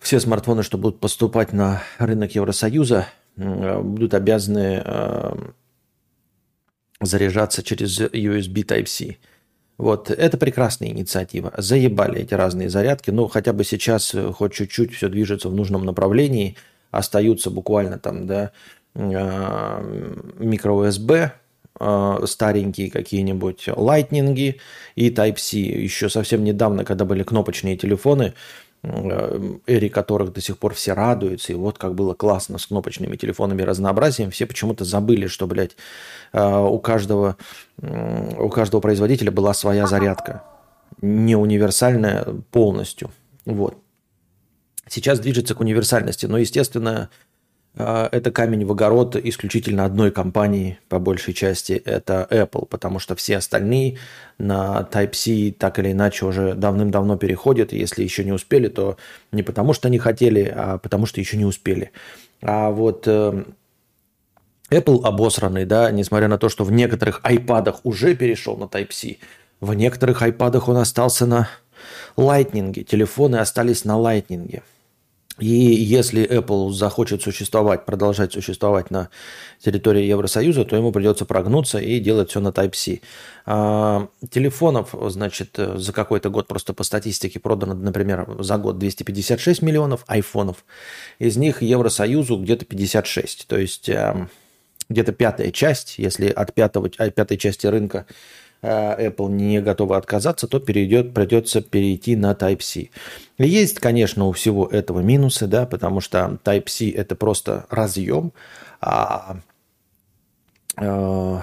все 0.00 0.18
смартфоны, 0.18 0.62
что 0.62 0.78
будут 0.78 0.98
поступать 0.98 1.52
на 1.52 1.82
рынок 1.98 2.34
Евросоюза, 2.34 3.06
будут 3.36 4.14
обязаны 4.14 4.82
э, 4.84 5.34
заряжаться 7.00 7.62
через 7.62 8.00
USB 8.00 8.64
Type-C. 8.64 9.16
Вот, 9.76 10.10
это 10.10 10.36
прекрасная 10.36 10.88
инициатива. 10.88 11.52
Заебали 11.56 12.20
эти 12.20 12.34
разные 12.34 12.68
зарядки. 12.68 13.10
Ну, 13.10 13.28
хотя 13.28 13.52
бы 13.52 13.64
сейчас 13.64 14.14
э, 14.14 14.32
хоть 14.32 14.52
чуть-чуть 14.52 14.94
все 14.94 15.08
движется 15.08 15.48
в 15.48 15.54
нужном 15.54 15.84
направлении. 15.84 16.56
Остаются 16.90 17.50
буквально 17.50 17.98
там, 17.98 18.26
да, 18.26 18.50
э, 18.94 20.12
микро-USB, 20.38 21.30
старенькие 22.26 22.90
какие-нибудь 22.90 23.68
лайтнинги 23.74 24.60
и 24.96 25.08
Type-C. 25.08 25.56
Еще 25.56 26.10
совсем 26.10 26.44
недавно, 26.44 26.84
когда 26.84 27.06
были 27.06 27.22
кнопочные 27.22 27.78
телефоны, 27.78 28.34
Э, 28.82 29.38
эре 29.66 29.90
которых 29.90 30.32
до 30.32 30.40
сих 30.40 30.56
пор 30.56 30.72
все 30.72 30.94
радуются, 30.94 31.52
и 31.52 31.54
вот 31.54 31.76
как 31.76 31.94
было 31.94 32.14
классно 32.14 32.56
с 32.56 32.66
кнопочными 32.66 33.14
телефонами 33.16 33.60
разнообразием, 33.60 34.30
все 34.30 34.46
почему-то 34.46 34.86
забыли, 34.86 35.26
что, 35.26 35.46
блядь, 35.46 35.76
э, 36.32 36.42
у 36.42 36.78
каждого, 36.78 37.36
у 37.82 38.48
каждого 38.48 38.80
производителя 38.80 39.30
была 39.30 39.52
своя 39.52 39.86
зарядка, 39.86 40.44
не 41.02 41.36
универсальная 41.36 42.24
полностью. 42.50 43.10
Вот. 43.44 43.76
Сейчас 44.88 45.20
движется 45.20 45.54
к 45.54 45.60
универсальности, 45.60 46.24
но, 46.24 46.38
естественно, 46.38 47.10
это 48.12 48.30
камень 48.30 48.64
в 48.64 48.72
огород 48.72 49.16
исключительно 49.16 49.84
одной 49.84 50.10
компании, 50.10 50.78
по 50.88 50.98
большей 50.98 51.34
части, 51.34 51.72
это 51.72 52.26
Apple, 52.30 52.66
потому 52.66 52.98
что 52.98 53.14
все 53.14 53.36
остальные 53.36 53.98
на 54.38 54.88
Type-C 54.90 55.52
так 55.58 55.78
или 55.78 55.92
иначе 55.92 56.26
уже 56.26 56.54
давным-давно 56.54 57.16
переходят, 57.16 57.72
если 57.72 58.02
еще 58.02 58.24
не 58.24 58.32
успели, 58.32 58.68
то 58.68 58.96
не 59.32 59.42
потому 59.42 59.72
что 59.72 59.88
не 59.88 59.98
хотели, 59.98 60.52
а 60.54 60.78
потому 60.78 61.06
что 61.06 61.20
еще 61.20 61.36
не 61.36 61.44
успели. 61.44 61.90
А 62.42 62.70
вот 62.70 63.06
э, 63.06 63.44
Apple 64.70 65.02
обосранный, 65.04 65.64
да, 65.64 65.90
несмотря 65.90 66.28
на 66.28 66.38
то, 66.38 66.48
что 66.48 66.64
в 66.64 66.72
некоторых 66.72 67.20
iPad 67.24 67.76
уже 67.82 68.14
перешел 68.14 68.56
на 68.56 68.64
Type-C, 68.64 69.16
в 69.60 69.74
некоторых 69.74 70.22
iPad 70.22 70.62
он 70.66 70.78
остался 70.78 71.26
на 71.26 71.48
Лайтнинги, 72.16 72.82
телефоны 72.82 73.36
остались 73.36 73.84
на 73.84 73.96
лайтнинге. 73.96 74.62
И 75.40 75.46
если 75.46 76.22
Apple 76.28 76.70
захочет 76.70 77.22
существовать, 77.22 77.86
продолжать 77.86 78.32
существовать 78.32 78.90
на 78.90 79.08
территории 79.58 80.04
Евросоюза, 80.04 80.64
то 80.64 80.76
ему 80.76 80.92
придется 80.92 81.24
прогнуться 81.24 81.78
и 81.78 81.98
делать 81.98 82.30
все 82.30 82.40
на 82.40 82.48
Type-C. 82.48 83.00
А, 83.46 84.08
телефонов, 84.30 84.94
значит, 85.08 85.56
за 85.56 85.92
какой-то 85.92 86.30
год 86.30 86.46
просто 86.46 86.72
по 86.72 86.84
статистике 86.84 87.40
продано, 87.40 87.74
например, 87.74 88.36
за 88.38 88.58
год 88.58 88.78
256 88.78 89.62
миллионов 89.62 90.04
айфонов. 90.06 90.64
Из 91.18 91.36
них 91.36 91.62
Евросоюзу 91.62 92.36
где-то 92.36 92.64
56. 92.64 93.46
То 93.46 93.58
есть 93.58 93.88
а, 93.90 94.28
где-то 94.90 95.12
пятая 95.12 95.50
часть, 95.52 95.98
если 95.98 96.28
от, 96.28 96.52
пятого, 96.52 96.90
от 96.98 97.14
пятой 97.14 97.38
части 97.38 97.66
рынка 97.66 98.06
Apple 98.62 99.30
не 99.30 99.60
готова 99.60 99.96
отказаться, 99.96 100.46
то 100.46 100.60
перейдет, 100.60 101.14
придется 101.14 101.60
перейти 101.60 102.16
на 102.16 102.32
Type-C. 102.32 102.88
Есть, 103.38 103.80
конечно, 103.80 104.26
у 104.26 104.32
всего 104.32 104.66
этого 104.66 105.00
минусы, 105.00 105.46
да, 105.46 105.66
потому 105.66 106.00
что 106.00 106.38
Type-C 106.44 106.90
это 106.90 107.14
просто 107.14 107.66
разъем, 107.70 108.32
а 108.80 109.38
э, 110.76 111.40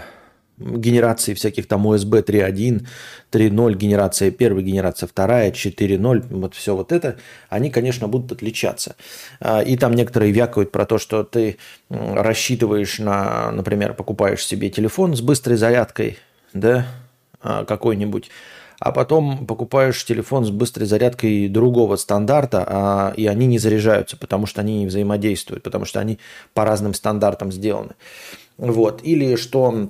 генерации 0.57 1.33
всяких 1.33 1.67
там 1.67 1.87
USB 1.87 2.23
3.1, 2.23 2.85
3.0, 3.31 3.73
генерация 3.75 4.31
первая, 4.31 4.63
генерация 4.63 5.07
вторая, 5.07 5.51
4.0, 5.51 6.25
вот 6.29 6.55
все 6.55 6.75
вот 6.75 6.91
это, 6.91 7.17
они, 7.49 7.69
конечно, 7.69 8.07
будут 8.07 8.31
отличаться. 8.31 8.95
А, 9.39 9.61
и 9.61 9.77
там 9.77 9.93
некоторые 9.93 10.31
вякают 10.31 10.71
про 10.71 10.85
то, 10.85 10.97
что 10.97 11.23
ты 11.23 11.57
рассчитываешь 11.89 12.99
на, 12.99 13.51
например, 13.51 13.93
покупаешь 13.93 14.45
себе 14.45 14.69
телефон 14.69 15.15
с 15.15 15.21
быстрой 15.21 15.57
зарядкой, 15.57 16.17
да, 16.53 16.79
а, 16.79 17.06
какой-нибудь, 17.41 18.29
а 18.79 18.91
потом 18.91 19.47
покупаешь 19.47 20.05
телефон 20.05 20.45
с 20.45 20.51
быстрой 20.51 20.85
зарядкой 20.85 21.47
другого 21.47 21.95
стандарта, 21.95 22.63
а, 22.67 23.13
и 23.17 23.25
они 23.25 23.47
не 23.47 23.57
заряжаются, 23.57 24.17
потому 24.17 24.45
что 24.45 24.61
они 24.61 24.79
не 24.79 24.87
взаимодействуют, 24.87 25.63
потому 25.63 25.85
что 25.85 25.99
они 25.99 26.19
по 26.53 26.63
разным 26.63 26.93
стандартам 26.93 27.51
сделаны. 27.51 27.93
Вот. 28.57 29.01
Или 29.03 29.35
что 29.35 29.89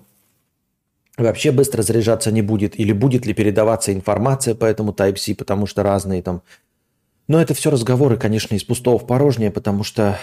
вообще 1.17 1.51
быстро 1.51 1.81
заряжаться 1.81 2.31
не 2.31 2.41
будет, 2.41 2.79
или 2.79 2.93
будет 2.93 3.25
ли 3.25 3.33
передаваться 3.33 3.93
информация 3.93 4.55
по 4.55 4.65
этому 4.65 4.93
Type-C, 4.93 5.35
потому 5.35 5.65
что 5.65 5.83
разные 5.83 6.21
там. 6.21 6.41
Но 7.27 7.41
это 7.41 7.53
все 7.53 7.69
разговоры, 7.69 8.15
конечно, 8.15 8.55
из 8.55 8.63
пустого 8.63 8.97
в 8.97 9.05
порожнее, 9.05 9.51
потому 9.51 9.83
что, 9.83 10.17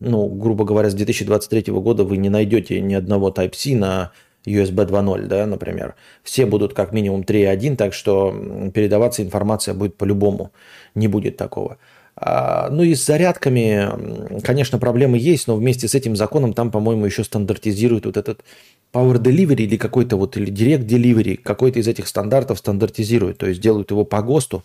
ну, 0.00 0.26
грубо 0.26 0.64
говоря, 0.64 0.90
с 0.90 0.94
2023 0.94 1.72
года 1.74 2.02
вы 2.02 2.16
не 2.16 2.28
найдете 2.28 2.80
ни 2.80 2.94
одного 2.94 3.30
Type-C 3.30 3.76
на 3.76 4.10
USB 4.46 4.86
2.0, 4.86 5.26
да, 5.26 5.46
например. 5.46 5.94
Все 6.22 6.46
будут 6.46 6.74
как 6.74 6.92
минимум 6.92 7.22
3.1, 7.22 7.76
так 7.76 7.94
что 7.94 8.70
передаваться 8.74 9.22
информация 9.22 9.74
будет 9.74 9.96
по-любому. 9.96 10.52
Не 10.94 11.08
будет 11.08 11.36
такого. 11.36 11.78
А, 12.16 12.68
ну 12.70 12.82
и 12.82 12.94
с 12.94 13.04
зарядками, 13.04 14.40
конечно, 14.42 14.78
проблемы 14.78 15.18
есть, 15.18 15.48
но 15.48 15.56
вместе 15.56 15.88
с 15.88 15.94
этим 15.94 16.14
законом 16.14 16.52
там, 16.52 16.70
по-моему, 16.70 17.06
еще 17.06 17.24
стандартизируют 17.24 18.06
вот 18.06 18.16
этот 18.16 18.44
Power 18.92 19.18
Delivery 19.18 19.62
или 19.62 19.76
какой-то 19.76 20.16
вот, 20.16 20.36
или 20.36 20.52
Direct 20.52 20.86
Delivery, 20.86 21.36
какой-то 21.36 21.80
из 21.80 21.88
этих 21.88 22.06
стандартов 22.06 22.58
стандартизируют, 22.58 23.38
то 23.38 23.46
есть 23.46 23.60
делают 23.60 23.90
его 23.90 24.04
по 24.04 24.22
ГОСТу, 24.22 24.64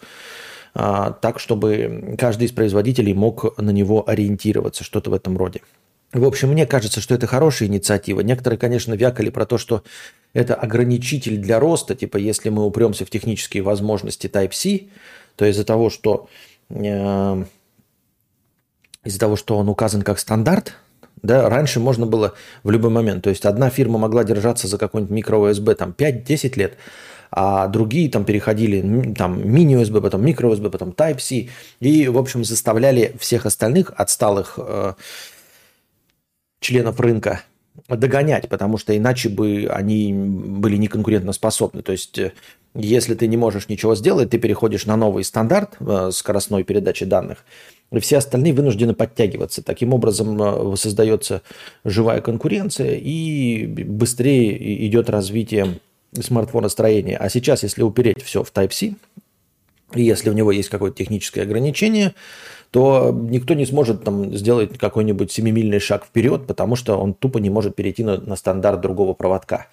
а, 0.76 1.12
так, 1.12 1.40
чтобы 1.40 2.16
каждый 2.20 2.46
из 2.46 2.52
производителей 2.52 3.16
мог 3.16 3.58
на 3.58 3.72
него 3.72 4.08
ориентироваться, 4.08 4.84
что-то 4.84 5.10
в 5.10 5.14
этом 5.14 5.36
роде. 5.36 5.62
В 6.12 6.26
общем, 6.26 6.50
мне 6.50 6.66
кажется, 6.66 7.02
что 7.02 7.14
это 7.14 7.28
хорошая 7.28 7.70
инициатива. 7.70 8.22
Некоторые, 8.22 8.58
конечно, 8.58 8.94
вякали 8.96 9.30
про 9.30 9.46
то, 9.46 9.58
что 9.58 9.84
это 10.34 10.56
ограничитель 10.56 11.38
для 11.38 11.60
роста, 11.60 11.96
типа 11.96 12.18
если 12.18 12.50
мы 12.50 12.66
упремся 12.66 13.06
в 13.06 13.10
технические 13.10 13.62
возможности 13.62 14.28
Type-C, 14.28 14.88
то 15.36 15.46
из-за 15.46 15.64
того, 15.64 15.90
что 15.90 16.28
э, 16.70 17.44
из-за 19.04 19.20
того, 19.20 19.36
что 19.36 19.58
он 19.58 19.70
указан 19.70 20.02
как 20.02 20.20
стандарт, 20.20 20.74
да, 21.22 21.50
раньше 21.50 21.80
можно 21.80 22.06
было 22.06 22.34
в 22.64 22.72
любой 22.72 22.90
момент. 22.90 23.24
То 23.24 23.30
есть 23.30 23.46
одна 23.46 23.70
фирма 23.70 24.00
могла 24.00 24.24
держаться 24.24 24.68
за 24.68 24.78
какой-нибудь 24.78 25.16
микро-USB 25.16 25.76
там 25.76 25.94
5-10 25.98 26.58
лет, 26.58 26.78
а 27.32 27.68
другие 27.68 28.10
там 28.10 28.26
переходили 28.26 29.14
там 29.14 29.48
мини-USB, 29.48 30.02
потом 30.02 30.26
микро-USB, 30.26 30.70
потом 30.70 30.90
Type-C. 30.90 31.50
И, 31.80 32.08
в 32.08 32.18
общем, 32.18 32.44
заставляли 32.44 33.16
всех 33.20 33.46
остальных 33.46 33.92
отсталых 33.96 34.56
э, 34.58 34.94
членов 36.70 37.00
рынка 37.00 37.42
догонять, 37.88 38.48
потому 38.48 38.78
что 38.78 38.96
иначе 38.96 39.28
бы 39.28 39.68
они 39.72 40.14
были 40.14 40.78
неконкурентоспособны. 40.78 41.82
То 41.82 41.94
есть, 41.94 42.20
э, 42.20 42.34
если 42.76 43.16
ты 43.16 43.26
не 43.26 43.38
можешь 43.38 43.70
ничего 43.70 43.96
сделать, 43.96 44.30
ты 44.30 44.38
переходишь 44.38 44.86
на 44.86 44.96
новый 44.96 45.24
стандарт 45.24 45.78
э, 45.80 46.12
скоростной 46.14 46.64
передачи 46.64 47.06
данных, 47.06 47.40
и 47.92 48.00
все 48.00 48.18
остальные 48.18 48.54
вынуждены 48.54 48.94
подтягиваться. 48.94 49.64
Таким 49.64 49.96
образом 49.96 50.40
э, 50.40 50.76
создается 50.76 51.42
живая 51.84 52.22
конкуренция 52.22 53.00
и 53.02 53.66
быстрее 53.66 54.86
идет 54.86 55.10
развитие 55.10 55.80
смартфоностроения. 56.14 57.18
А 57.18 57.30
сейчас, 57.30 57.64
если 57.64 57.82
упереть 57.82 58.22
все 58.22 58.44
в 58.44 58.54
Type-C, 58.54 58.94
и 59.96 60.04
если 60.04 60.30
у 60.30 60.34
него 60.34 60.52
есть 60.52 60.70
какое-то 60.70 60.98
техническое 60.98 61.42
ограничение, 61.42 62.14
то 62.72 63.12
никто 63.12 63.56
не 63.56 63.66
сможет 63.66 64.04
там 64.04 64.36
сделать 64.36 64.78
какой-нибудь 64.78 65.32
семимильный 65.32 65.80
шаг 65.80 66.06
вперед, 66.06 66.46
потому 66.46 66.76
что 66.76 66.98
он 66.98 67.14
тупо 67.14 67.40
не 67.40 67.50
может 67.50 67.76
перейти 67.76 68.04
на, 68.04 68.18
на 68.18 68.36
стандарт 68.36 68.82
другого 68.82 69.14
проводка. 69.14 69.68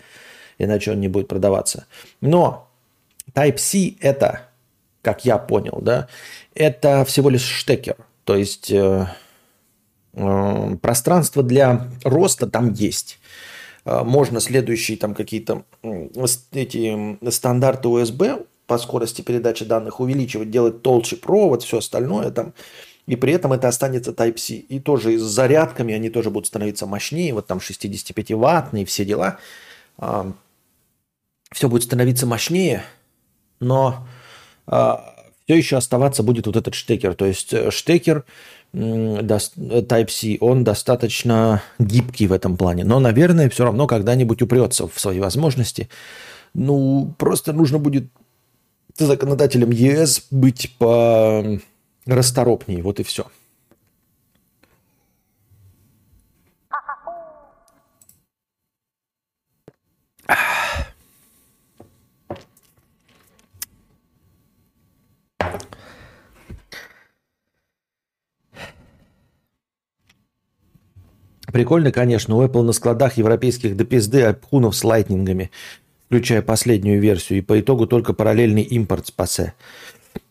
Иначе 0.58 0.92
он 0.92 1.00
не 1.00 1.08
будет 1.08 1.28
продаваться. 1.28 1.86
Но 2.22 2.68
Type-C 3.34 3.96
это, 4.00 4.48
как 5.02 5.24
я 5.26 5.36
понял, 5.36 5.80
да, 5.82 6.08
это 6.54 7.04
всего 7.04 7.28
лишь 7.28 7.44
штекер. 7.44 7.96
То 8.24 8.34
есть 8.34 8.70
э, 8.70 9.06
э, 10.14 10.76
пространство 10.80 11.42
для 11.42 11.88
роста 12.02 12.46
там 12.46 12.72
есть. 12.72 13.18
Э, 13.84 14.02
можно 14.04 14.40
следующие 14.40 14.96
там 14.96 15.14
какие-то 15.14 15.64
эти 16.52 17.18
стандарты 17.30 17.88
USB 17.88 18.46
по 18.66 18.78
скорости 18.78 19.22
передачи 19.22 19.64
данных 19.64 20.00
увеличивать, 20.00 20.50
делать 20.50 20.82
толще 20.82 21.16
провод, 21.16 21.62
все 21.62 21.78
остальное 21.78 22.30
там. 22.30 22.52
И 23.06 23.14
при 23.14 23.32
этом 23.32 23.52
это 23.52 23.68
останется 23.68 24.10
Type-C. 24.10 24.54
И 24.54 24.80
тоже 24.80 25.18
с 25.18 25.22
зарядками 25.22 25.94
они 25.94 26.10
тоже 26.10 26.30
будут 26.30 26.48
становиться 26.48 26.86
мощнее. 26.86 27.32
Вот 27.34 27.46
там 27.46 27.58
65-ваттные 27.58 28.84
все 28.84 29.04
дела. 29.04 29.38
А, 29.96 30.32
все 31.52 31.68
будет 31.68 31.84
становиться 31.84 32.26
мощнее, 32.26 32.82
но 33.60 34.06
а, 34.66 35.14
все 35.44 35.56
еще 35.56 35.76
оставаться 35.76 36.24
будет 36.24 36.46
вот 36.46 36.56
этот 36.56 36.74
штекер. 36.74 37.14
То 37.14 37.26
есть 37.26 37.52
э, 37.52 37.70
штекер 37.70 38.24
Type-C, 38.74 40.38
он 40.40 40.64
достаточно 40.64 41.62
гибкий 41.78 42.26
в 42.26 42.32
этом 42.32 42.56
плане. 42.56 42.82
Но, 42.84 42.98
наверное, 42.98 43.48
все 43.48 43.64
равно 43.64 43.86
когда-нибудь 43.86 44.42
упрется 44.42 44.88
в 44.88 44.98
свои 44.98 45.20
возможности. 45.20 45.88
Ну, 46.52 47.14
просто 47.16 47.52
нужно 47.52 47.78
будет 47.78 48.10
законодателям 49.04 49.70
ЕС 49.70 50.26
быть 50.30 50.74
по 50.78 51.44
расторопнее, 52.06 52.82
вот 52.82 53.00
и 53.00 53.02
все. 53.02 53.26
Прикольно, 71.56 71.90
конечно, 71.90 72.36
у 72.36 72.44
Apple 72.44 72.60
на 72.60 72.72
складах 72.72 73.16
европейских 73.16 73.78
до 73.78 73.86
пизды 73.86 74.22
обхунов 74.24 74.76
с 74.76 74.84
лайтнингами 74.84 75.50
включая 76.06 76.42
последнюю 76.42 77.00
версию, 77.00 77.38
и 77.38 77.42
по 77.42 77.58
итогу 77.60 77.86
только 77.86 78.12
параллельный 78.12 78.62
импорт 78.62 79.08
спасе. 79.08 79.54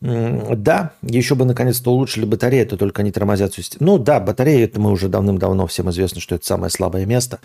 Да, 0.02 0.94
еще 1.04 1.36
бы 1.36 1.46
наконец-то 1.46 1.92
улучшили 1.92 2.26
батареи, 2.26 2.62
это 2.62 2.78
только 2.78 3.02
они 3.02 3.12
тормозят 3.12 3.54
систему. 3.54 3.86
Ну 3.86 3.98
да, 3.98 4.20
батареи, 4.20 4.64
это 4.64 4.80
мы 4.80 4.92
уже 4.92 5.10
давным-давно 5.10 5.68
всем 5.68 5.90
известно, 5.90 6.22
что 6.22 6.36
это 6.36 6.46
самое 6.46 6.72
слабое 6.72 7.06
место. 7.06 7.40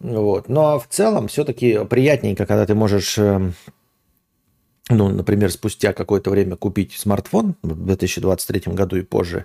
Вот. 0.00 0.48
Но 0.48 0.78
в 0.78 0.86
целом 0.88 1.28
все-таки 1.28 1.84
приятненько, 1.84 2.46
когда 2.46 2.66
ты 2.66 2.74
можешь, 2.74 3.18
эм, 3.18 3.54
ну, 4.88 5.08
например, 5.10 5.52
спустя 5.52 5.92
какое-то 5.92 6.30
время 6.30 6.56
купить 6.56 6.92
смартфон 6.92 7.54
в 7.62 7.84
2023 7.84 8.72
году 8.72 8.96
и 8.96 9.02
позже, 9.02 9.44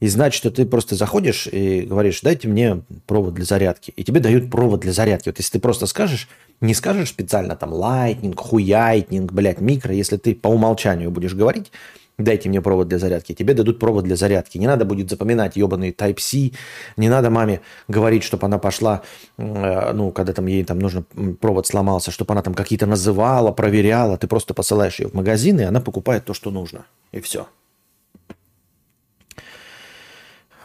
и 0.00 0.08
знать, 0.08 0.32
что 0.32 0.50
ты 0.50 0.64
просто 0.64 0.94
заходишь 0.94 1.48
и 1.50 1.82
говоришь, 1.82 2.20
дайте 2.22 2.48
мне 2.48 2.82
провод 3.06 3.34
для 3.34 3.44
зарядки. 3.44 3.90
И 3.96 4.04
тебе 4.04 4.20
дают 4.20 4.50
провод 4.50 4.80
для 4.80 4.92
зарядки. 4.92 5.28
Вот 5.28 5.38
если 5.38 5.52
ты 5.52 5.58
просто 5.58 5.86
скажешь, 5.86 6.28
не 6.60 6.74
скажешь 6.74 7.08
специально 7.08 7.56
там 7.56 7.72
лайтнинг, 7.72 8.38
хуяйтнинг, 8.38 9.32
блядь, 9.32 9.60
микро, 9.60 9.92
если 9.92 10.16
ты 10.16 10.34
по 10.34 10.48
умолчанию 10.48 11.10
будешь 11.10 11.34
говорить, 11.34 11.72
дайте 12.16 12.48
мне 12.48 12.60
провод 12.60 12.88
для 12.88 12.98
зарядки. 12.98 13.32
Тебе 13.32 13.54
дадут 13.54 13.80
провод 13.80 14.04
для 14.04 14.14
зарядки. 14.14 14.56
Не 14.58 14.68
надо 14.68 14.84
будет 14.84 15.10
запоминать 15.10 15.56
ебаный 15.56 15.90
Type-C. 15.90 16.52
Не 16.96 17.08
надо 17.08 17.30
маме 17.30 17.60
говорить, 17.88 18.22
чтобы 18.22 18.46
она 18.46 18.58
пошла, 18.58 19.02
э, 19.36 19.92
ну, 19.92 20.12
когда 20.12 20.32
там 20.32 20.46
ей 20.46 20.64
там 20.64 20.78
нужно, 20.78 21.04
провод 21.40 21.66
сломался, 21.66 22.12
чтобы 22.12 22.32
она 22.34 22.42
там 22.42 22.54
какие-то 22.54 22.86
называла, 22.86 23.50
проверяла. 23.50 24.16
Ты 24.16 24.28
просто 24.28 24.54
посылаешь 24.54 25.00
ее 25.00 25.08
в 25.08 25.14
магазин, 25.14 25.58
и 25.60 25.64
она 25.64 25.80
покупает 25.80 26.24
то, 26.24 26.34
что 26.34 26.50
нужно. 26.50 26.86
И 27.10 27.20
все. 27.20 27.48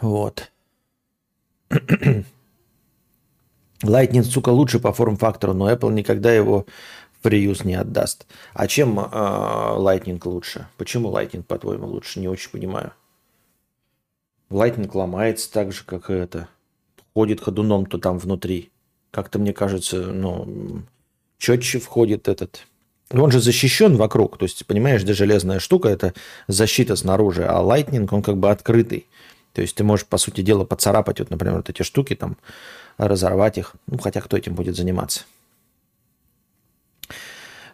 Вот. 0.04 0.52
Lightning, 3.82 4.24
сука, 4.24 4.50
лучше 4.50 4.80
по 4.80 4.92
форм-фактору, 4.92 5.54
но 5.54 5.72
Apple 5.72 5.94
никогда 5.94 6.34
его 6.34 6.66
Приус 7.22 7.64
не 7.64 7.76
отдаст. 7.76 8.28
А 8.54 8.68
чем 8.68 9.00
э, 9.00 9.04
Lightning 9.04 10.22
лучше? 10.26 10.68
Почему 10.78 11.10
Lightning, 11.10 11.44
по-твоему, 11.44 11.88
лучше? 11.88 12.20
Не 12.20 12.28
очень 12.28 12.52
понимаю. 12.52 12.92
Lightning 14.50 14.92
ломается 14.94 15.50
так 15.52 15.72
же, 15.72 15.86
как 15.86 16.10
и 16.10 16.14
это. 16.14 16.50
Ходит 17.14 17.40
ходуном 17.40 17.86
то 17.86 17.98
там 17.98 18.20
внутри. 18.20 18.72
Как-то, 19.10 19.40
мне 19.40 19.54
кажется, 19.54 20.08
ну, 20.08 20.84
четче 21.38 21.80
входит 21.80 22.28
этот. 22.28 22.68
Он 23.10 23.32
же 23.32 23.40
защищен 23.40 23.96
вокруг. 23.96 24.38
То 24.38 24.44
есть, 24.44 24.66
понимаешь, 24.66 25.04
да, 25.04 25.14
железная 25.14 25.60
штука– 25.60 25.88
это 25.90 26.14
защита 26.50 26.98
снаружи. 26.98 27.46
А 27.46 27.64
Lightning, 27.64 28.10
он 28.12 28.22
как 28.22 28.38
бы 28.38 28.50
открытый. 28.50 29.08
То 29.54 29.62
есть 29.62 29.76
ты 29.76 29.84
можешь, 29.84 30.06
по 30.06 30.18
сути 30.18 30.42
дела, 30.42 30.66
поцарапать, 30.66 31.20
вот, 31.20 31.30
например, 31.30 31.58
вот 31.58 31.70
эти 31.70 31.84
штуки, 31.84 32.16
там, 32.16 32.38
разорвать 32.98 33.58
их. 33.58 33.74
Ну, 33.88 33.98
хотя 33.98 34.22
кто 34.22 34.38
этим 34.38 34.56
будет 34.56 34.76
заниматься? 34.76 35.24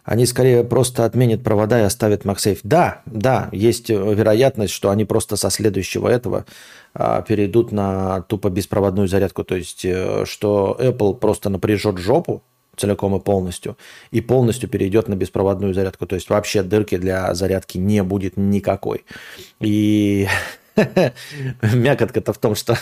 они 0.04 0.26
скорее 0.26 0.64
просто 0.64 1.04
отменят 1.04 1.44
провода 1.44 1.78
и 1.78 1.84
оставят 1.84 2.24
MagSafe. 2.24 2.60
Да, 2.62 3.02
да, 3.06 3.48
есть 3.52 3.90
вероятность, 3.90 4.72
что 4.72 4.90
они 4.90 5.04
просто 5.04 5.36
со 5.36 5.50
следующего 5.50 6.08
этого 6.08 6.46
а, 6.94 7.22
перейдут 7.22 7.70
на 7.70 8.22
тупо 8.22 8.50
беспроводную 8.50 9.08
зарядку. 9.08 9.44
То 9.44 9.56
есть, 9.56 9.84
э, 9.84 10.24
что 10.26 10.76
Apple 10.80 11.14
просто 11.14 11.48
напряжет 11.48 11.98
жопу 11.98 12.42
целиком 12.76 13.14
и 13.14 13.20
полностью, 13.20 13.76
и 14.10 14.20
полностью 14.20 14.68
перейдет 14.68 15.06
на 15.06 15.14
беспроводную 15.14 15.74
зарядку. 15.74 16.06
То 16.06 16.14
есть 16.14 16.30
вообще 16.30 16.62
дырки 16.62 16.96
для 16.96 17.32
зарядки 17.34 17.78
не 17.78 18.02
будет 18.02 18.36
никакой. 18.36 19.04
И 19.60 20.26
мякотка-то 21.62 22.32
в 22.32 22.38
том, 22.38 22.54
что 22.54 22.78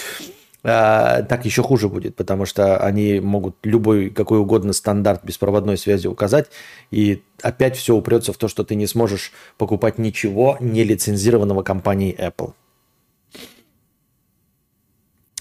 а, 0.62 1.22
так 1.22 1.44
еще 1.44 1.62
хуже 1.62 1.88
будет, 1.88 2.16
потому 2.16 2.46
что 2.46 2.78
они 2.78 3.20
могут 3.20 3.56
любой 3.64 4.10
какой 4.10 4.38
угодно 4.38 4.72
стандарт 4.72 5.24
беспроводной 5.24 5.76
связи 5.76 6.06
указать, 6.06 6.50
и 6.90 7.22
опять 7.42 7.76
все 7.76 7.94
упрется 7.94 8.32
в 8.32 8.38
то, 8.38 8.48
что 8.48 8.64
ты 8.64 8.74
не 8.74 8.86
сможешь 8.86 9.32
покупать 9.58 9.98
ничего 9.98 10.56
не 10.60 10.84
лицензированного 10.84 11.62
компанией 11.62 12.14
Apple. 12.14 12.54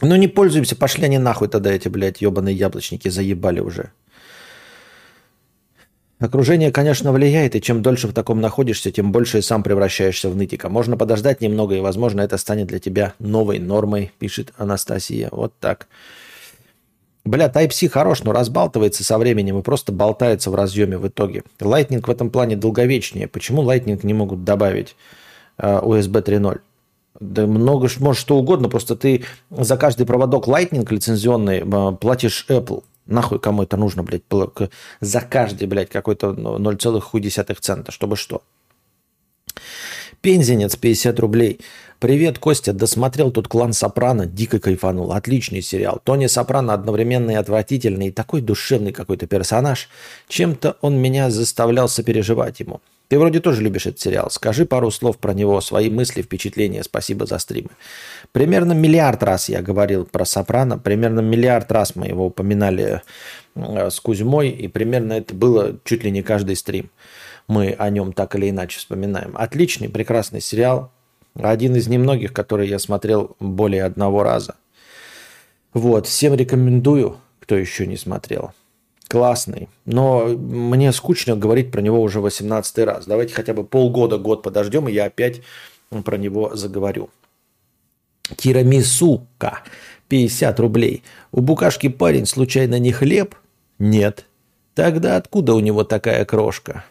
Ну 0.01 0.15
не 0.15 0.27
пользуемся, 0.27 0.75
пошли 0.75 1.05
они 1.05 1.19
нахуй 1.19 1.47
тогда 1.47 1.71
эти, 1.71 1.87
блядь, 1.87 2.21
ебаные 2.21 2.55
яблочники, 2.55 3.07
заебали 3.07 3.59
уже. 3.59 3.91
Окружение, 6.21 6.71
конечно, 6.71 7.11
влияет, 7.11 7.55
и 7.55 7.61
чем 7.61 7.81
дольше 7.81 8.07
в 8.07 8.13
таком 8.13 8.41
находишься, 8.41 8.91
тем 8.91 9.11
больше 9.11 9.39
и 9.39 9.41
сам 9.41 9.63
превращаешься 9.63 10.29
в 10.29 10.35
нытика. 10.35 10.69
Можно 10.69 10.95
подождать 10.95 11.41
немного, 11.41 11.73
и, 11.73 11.79
возможно, 11.79 12.21
это 12.21 12.37
станет 12.37 12.67
для 12.67 12.77
тебя 12.77 13.15
новой 13.17 13.57
нормой, 13.57 14.11
пишет 14.19 14.53
Анастасия. 14.55 15.29
Вот 15.31 15.51
так. 15.59 15.87
Бля, 17.25 17.47
Type-C 17.47 17.89
хорош, 17.89 18.21
но 18.21 18.33
разбалтывается 18.33 19.03
со 19.03 19.17
временем 19.17 19.57
и 19.57 19.63
просто 19.63 19.91
болтается 19.91 20.51
в 20.51 20.55
разъеме 20.55 20.99
в 20.99 21.07
итоге. 21.07 21.41
Lightning 21.59 22.05
в 22.05 22.09
этом 22.11 22.29
плане 22.29 22.55
долговечнее. 22.55 23.27
Почему 23.27 23.63
Lightning 23.63 23.99
не 24.03 24.13
могут 24.13 24.43
добавить 24.43 24.95
э, 25.57 25.79
USB 25.81 26.23
3.0? 26.23 26.59
Да 27.19 27.47
много, 27.47 27.89
может, 27.97 28.21
что 28.21 28.37
угодно, 28.37 28.69
просто 28.69 28.95
ты 28.95 29.23
за 29.49 29.75
каждый 29.75 30.05
проводок 30.05 30.47
Lightning 30.47 30.85
лицензионный 30.87 31.63
э, 31.65 31.95
платишь 31.99 32.45
Apple. 32.47 32.83
Нахуй 33.11 33.39
кому 33.39 33.63
это 33.63 33.77
нужно, 33.77 34.03
блядь, 34.03 34.23
за 35.01 35.21
каждый, 35.21 35.67
блядь, 35.67 35.89
какой-то 35.89 36.29
0,1 36.29 37.57
цента, 37.59 37.91
чтобы 37.91 38.15
что? 38.15 38.41
Пензенец, 40.21 40.75
50 40.75 41.19
рублей. 41.19 41.59
Привет, 41.99 42.39
Костя, 42.39 42.73
досмотрел 42.73 43.31
тут 43.31 43.47
«Клан 43.47 43.73
Сопрано», 43.73 44.25
дико 44.25 44.59
кайфанул. 44.59 45.11
Отличный 45.13 45.61
сериал. 45.61 45.99
Тони 46.03 46.27
Сопрано 46.27 46.73
одновременно 46.73 47.31
и 47.31 47.35
отвратительный, 47.35 48.07
и 48.07 48.11
такой 48.11 48.41
душевный 48.41 48.91
какой-то 48.91 49.27
персонаж. 49.27 49.89
Чем-то 50.27 50.77
он 50.81 50.97
меня 50.97 51.29
заставлял 51.29 51.89
сопереживать 51.89 52.59
ему. 52.59 52.81
Ты 53.11 53.19
вроде 53.19 53.41
тоже 53.41 53.61
любишь 53.61 53.87
этот 53.87 53.99
сериал. 53.99 54.29
Скажи 54.29 54.65
пару 54.65 54.89
слов 54.89 55.17
про 55.17 55.33
него, 55.33 55.59
свои 55.59 55.89
мысли, 55.89 56.21
впечатления. 56.21 56.81
Спасибо 56.81 57.25
за 57.25 57.39
стримы. 57.39 57.71
Примерно 58.31 58.71
миллиард 58.71 59.21
раз 59.21 59.49
я 59.49 59.61
говорил 59.61 60.05
про 60.05 60.23
Сопрано. 60.23 60.77
Примерно 60.77 61.19
миллиард 61.19 61.69
раз 61.73 61.97
мы 61.97 62.07
его 62.07 62.27
упоминали 62.27 63.01
э, 63.55 63.89
с 63.89 63.99
Кузьмой. 63.99 64.47
И 64.51 64.69
примерно 64.69 65.11
это 65.11 65.35
было 65.35 65.77
чуть 65.83 66.05
ли 66.05 66.11
не 66.11 66.21
каждый 66.21 66.55
стрим. 66.55 66.89
Мы 67.49 67.75
о 67.77 67.89
нем 67.89 68.13
так 68.13 68.33
или 68.35 68.49
иначе 68.49 68.79
вспоминаем. 68.79 69.33
Отличный, 69.35 69.89
прекрасный 69.89 70.39
сериал. 70.39 70.89
Один 71.35 71.75
из 71.75 71.89
немногих, 71.89 72.31
который 72.31 72.69
я 72.69 72.79
смотрел 72.79 73.35
более 73.41 73.83
одного 73.83 74.23
раза. 74.23 74.55
Вот, 75.73 76.07
всем 76.07 76.33
рекомендую, 76.33 77.17
кто 77.41 77.57
еще 77.57 77.87
не 77.87 77.97
смотрел 77.97 78.53
классный, 79.11 79.67
но 79.83 80.25
мне 80.27 80.93
скучно 80.93 81.35
говорить 81.35 81.69
про 81.69 81.81
него 81.81 82.01
уже 82.01 82.21
18 82.21 82.77
раз. 82.85 83.05
Давайте 83.05 83.33
хотя 83.33 83.53
бы 83.53 83.65
полгода, 83.65 84.17
год 84.17 84.41
подождем, 84.41 84.87
и 84.87 84.93
я 84.93 85.03
опять 85.03 85.41
про 86.05 86.17
него 86.17 86.55
заговорю. 86.55 87.09
Тирамисука, 88.37 89.63
50 90.07 90.57
рублей. 90.61 91.03
У 91.33 91.41
букашки 91.41 91.89
парень 91.89 92.25
случайно 92.25 92.79
не 92.79 92.93
хлеб? 92.93 93.35
Нет. 93.79 94.27
Тогда 94.75 95.17
откуда 95.17 95.55
у 95.55 95.59
него 95.59 95.83
такая 95.83 96.23
крошка? 96.23 96.85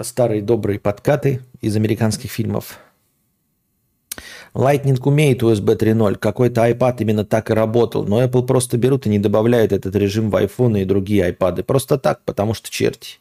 Старые 0.00 0.42
добрые 0.42 0.78
подкаты 0.78 1.40
из 1.60 1.74
американских 1.74 2.30
фильмов– 2.30 2.78
Lightning 4.54 5.00
умеет 5.04 5.42
USB 5.42 5.76
3.0. 5.76 6.16
Какой-то 6.16 6.68
iPad 6.68 6.96
именно 7.00 7.24
так 7.24 7.50
и 7.50 7.54
работал. 7.54 8.04
Но 8.04 8.22
Apple 8.22 8.46
просто 8.46 8.76
берут 8.76 9.06
и 9.06 9.10
не 9.10 9.18
добавляют 9.18 9.72
этот 9.72 9.94
режим 9.94 10.30
в 10.30 10.36
iPhone 10.36 10.80
и 10.80 10.84
другие 10.84 11.30
iPad. 11.30 11.62
Просто 11.62 11.98
так, 11.98 12.22
потому 12.24 12.54
что 12.54 12.70
черти. 12.70 13.18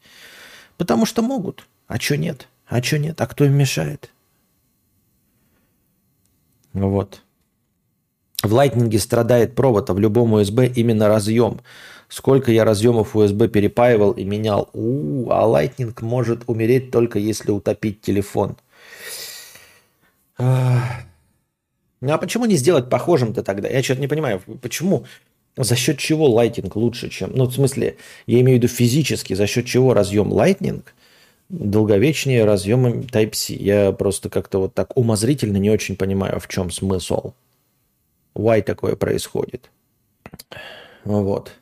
Потому 0.77 1.05
что 1.05 1.21
могут. 1.21 1.67
А 1.87 1.99
что 1.99 2.17
нет? 2.17 2.47
А 2.67 2.81
что 2.81 2.97
нет? 2.97 3.19
А 3.21 3.27
кто 3.27 3.45
им 3.45 3.53
мешает? 3.53 4.09
Вот. 6.73 7.21
В 8.43 8.53
Lightning 8.53 8.97
страдает 8.99 9.55
провод, 9.55 9.89
а 9.89 9.93
в 9.93 9.99
любом 9.99 10.35
USB 10.35 10.71
именно 10.75 11.07
разъем. 11.07 11.59
Сколько 12.07 12.51
я 12.51 12.63
разъемов 12.63 13.15
USB 13.15 13.47
перепаивал 13.47 14.11
и 14.11 14.23
менял. 14.23 14.69
У, 14.73 15.29
а 15.29 15.43
Lightning 15.45 15.93
может 16.01 16.43
умереть 16.47 16.91
только 16.91 17.19
если 17.19 17.51
утопить 17.51 18.01
телефон. 18.01 18.55
Ну 22.01 22.13
а 22.13 22.17
почему 22.17 22.45
не 22.45 22.55
сделать 22.55 22.89
похожим-то 22.89 23.43
тогда? 23.43 23.67
Я 23.67 23.81
что-то 23.81 24.01
не 24.01 24.07
понимаю, 24.07 24.41
почему, 24.61 25.05
за 25.55 25.75
счет 25.75 25.97
чего 25.97 26.27
Lightning 26.27 26.71
лучше, 26.75 27.09
чем... 27.09 27.31
Ну, 27.33 27.45
в 27.45 27.53
смысле, 27.53 27.97
я 28.27 28.39
имею 28.41 28.59
в 28.59 28.63
виду 28.63 28.73
физически, 28.73 29.33
за 29.33 29.47
счет 29.47 29.65
чего 29.65 29.93
разъем 29.93 30.31
Lightning 30.31 30.83
долговечнее 31.49 32.45
разъема 32.45 32.89
Type-C. 32.89 33.53
Я 33.53 33.91
просто 33.91 34.29
как-то 34.29 34.59
вот 34.59 34.73
так 34.73 34.95
умозрительно 34.97 35.57
не 35.57 35.69
очень 35.69 35.95
понимаю, 35.95 36.39
в 36.39 36.47
чем 36.47 36.71
смысл. 36.71 37.33
Why 38.35 38.61
такое 38.61 38.95
происходит. 38.95 39.71
Вот. 41.03 41.53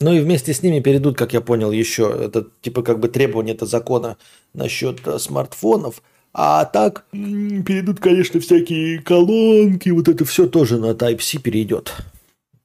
Ну 0.00 0.12
и 0.12 0.20
вместе 0.20 0.54
с 0.54 0.62
ними 0.62 0.80
перейдут, 0.80 1.16
как 1.16 1.32
я 1.32 1.40
понял, 1.40 1.72
еще 1.72 2.16
это 2.24 2.46
типа 2.60 2.82
как 2.82 3.00
бы 3.00 3.08
требование 3.08 3.54
это 3.54 3.66
закона 3.66 4.16
насчет 4.54 5.06
э, 5.06 5.18
смартфонов. 5.18 6.02
А 6.32 6.64
так 6.66 7.04
перейдут, 7.10 7.98
конечно, 7.98 8.38
всякие 8.38 9.00
колонки, 9.00 9.88
вот 9.88 10.08
это 10.08 10.24
все 10.24 10.46
тоже 10.46 10.78
на 10.78 10.92
Type-C 10.92 11.40
перейдет. 11.40 11.94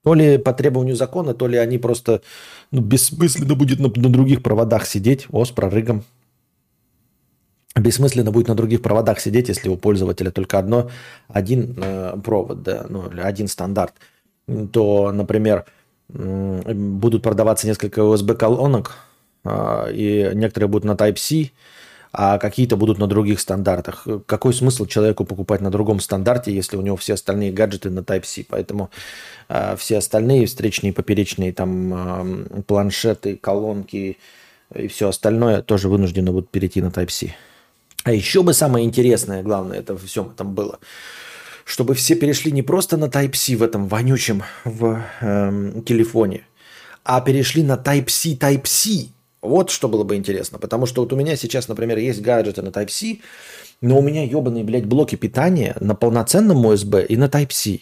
То 0.04 0.14
ли 0.14 0.38
по 0.38 0.54
требованию 0.54 0.96
закона, 0.96 1.34
то 1.34 1.48
ли 1.48 1.58
они 1.58 1.78
просто 1.78 2.22
ну, 2.72 2.82
бессмысленно 2.82 3.56
будет 3.56 3.80
на, 3.80 3.88
на 3.88 4.10
других 4.10 4.44
проводах 4.44 4.86
сидеть. 4.86 5.28
О, 5.32 5.46
с 5.46 5.52
прорыгом. 5.52 6.04
Бессмысленно 7.76 8.32
будет 8.32 8.50
на 8.50 8.56
других 8.56 8.82
проводах 8.82 9.20
сидеть, 9.20 9.48
если 9.48 9.70
у 9.70 9.78
пользователя 9.78 10.30
только 10.30 10.60
одно, 10.60 10.92
один 11.28 11.76
э, 11.82 12.16
провод, 12.24 12.62
да, 12.62 12.86
ну, 12.88 13.10
один 13.24 13.48
стандарт. 13.48 13.94
То, 14.72 15.12
например, 15.12 15.66
будут 16.14 17.24
продаваться 17.24 17.68
несколько 17.68 18.02
USB-колонок, 18.02 18.96
а, 19.44 19.90
и 19.90 20.32
некоторые 20.34 20.70
будут 20.70 20.86
на 20.86 20.92
Type-C, 20.92 21.52
а 22.12 22.38
какие-то 22.38 22.78
будут 22.78 23.00
на 23.00 23.08
других 23.08 23.40
стандартах. 23.40 24.08
Какой 24.28 24.54
смысл 24.54 24.86
человеку 24.86 25.26
покупать 25.26 25.62
на 25.62 25.72
другом 25.72 26.00
стандарте, 26.00 26.54
если 26.54 26.78
у 26.78 26.82
него 26.82 26.96
все 26.96 27.16
остальные 27.16 27.52
гаджеты 27.52 27.90
на 27.90 28.00
Type-C? 28.00 28.46
Поэтому 28.50 28.92
э, 29.50 29.76
все 29.78 29.98
остальные 29.98 30.46
встречные, 30.46 30.94
поперечные, 30.94 31.52
там 31.52 31.94
э, 31.94 32.62
планшеты, 32.68 33.36
колонки 33.36 34.18
и 34.76 34.88
все 34.88 35.10
остальное 35.10 35.62
тоже 35.62 35.90
вынуждены 35.90 36.32
будут 36.32 36.50
перейти 36.50 36.82
на 36.82 36.88
Type-C. 36.88 37.34
А 38.04 38.12
еще 38.12 38.44
бы 38.44 38.54
самое 38.54 38.86
интересное, 38.86 39.44
главное, 39.44 39.80
это 39.80 39.94
во 39.94 40.00
всем 40.00 40.30
этом 40.30 40.54
было, 40.54 40.80
чтобы 41.66 41.94
все 41.94 42.16
перешли 42.16 42.52
не 42.52 42.62
просто 42.62 42.98
на 42.98 43.06
Type-C 43.06 43.56
в 43.56 43.64
этом 43.64 43.88
вонючем 43.88 44.44
в 44.66 45.02
э, 45.22 45.82
телефоне, 45.86 46.46
а 47.04 47.22
перешли 47.22 47.64
на 47.64 47.76
Type-C, 47.76 48.36
Type-C. 48.36 49.10
Вот 49.42 49.70
что 49.70 49.90
было 49.90 50.04
бы 50.04 50.16
интересно. 50.16 50.58
Потому 50.58 50.86
что 50.86 51.02
вот 51.02 51.12
у 51.14 51.16
меня 51.16 51.36
сейчас, 51.36 51.68
например, 51.68 51.98
есть 51.98 52.22
гаджеты 52.22 52.62
на 52.62 52.70
Type-C, 52.70 53.20
но 53.82 54.00
у 54.00 54.02
меня 54.02 54.24
ебаные, 54.24 54.64
блядь, 54.64 54.86
блоки 54.86 55.16
питания 55.16 55.76
на 55.80 55.96
полноценном 55.96 56.66
USB 56.66 57.06
и 57.06 57.18
на 57.18 57.26
Type-C. 57.26 57.80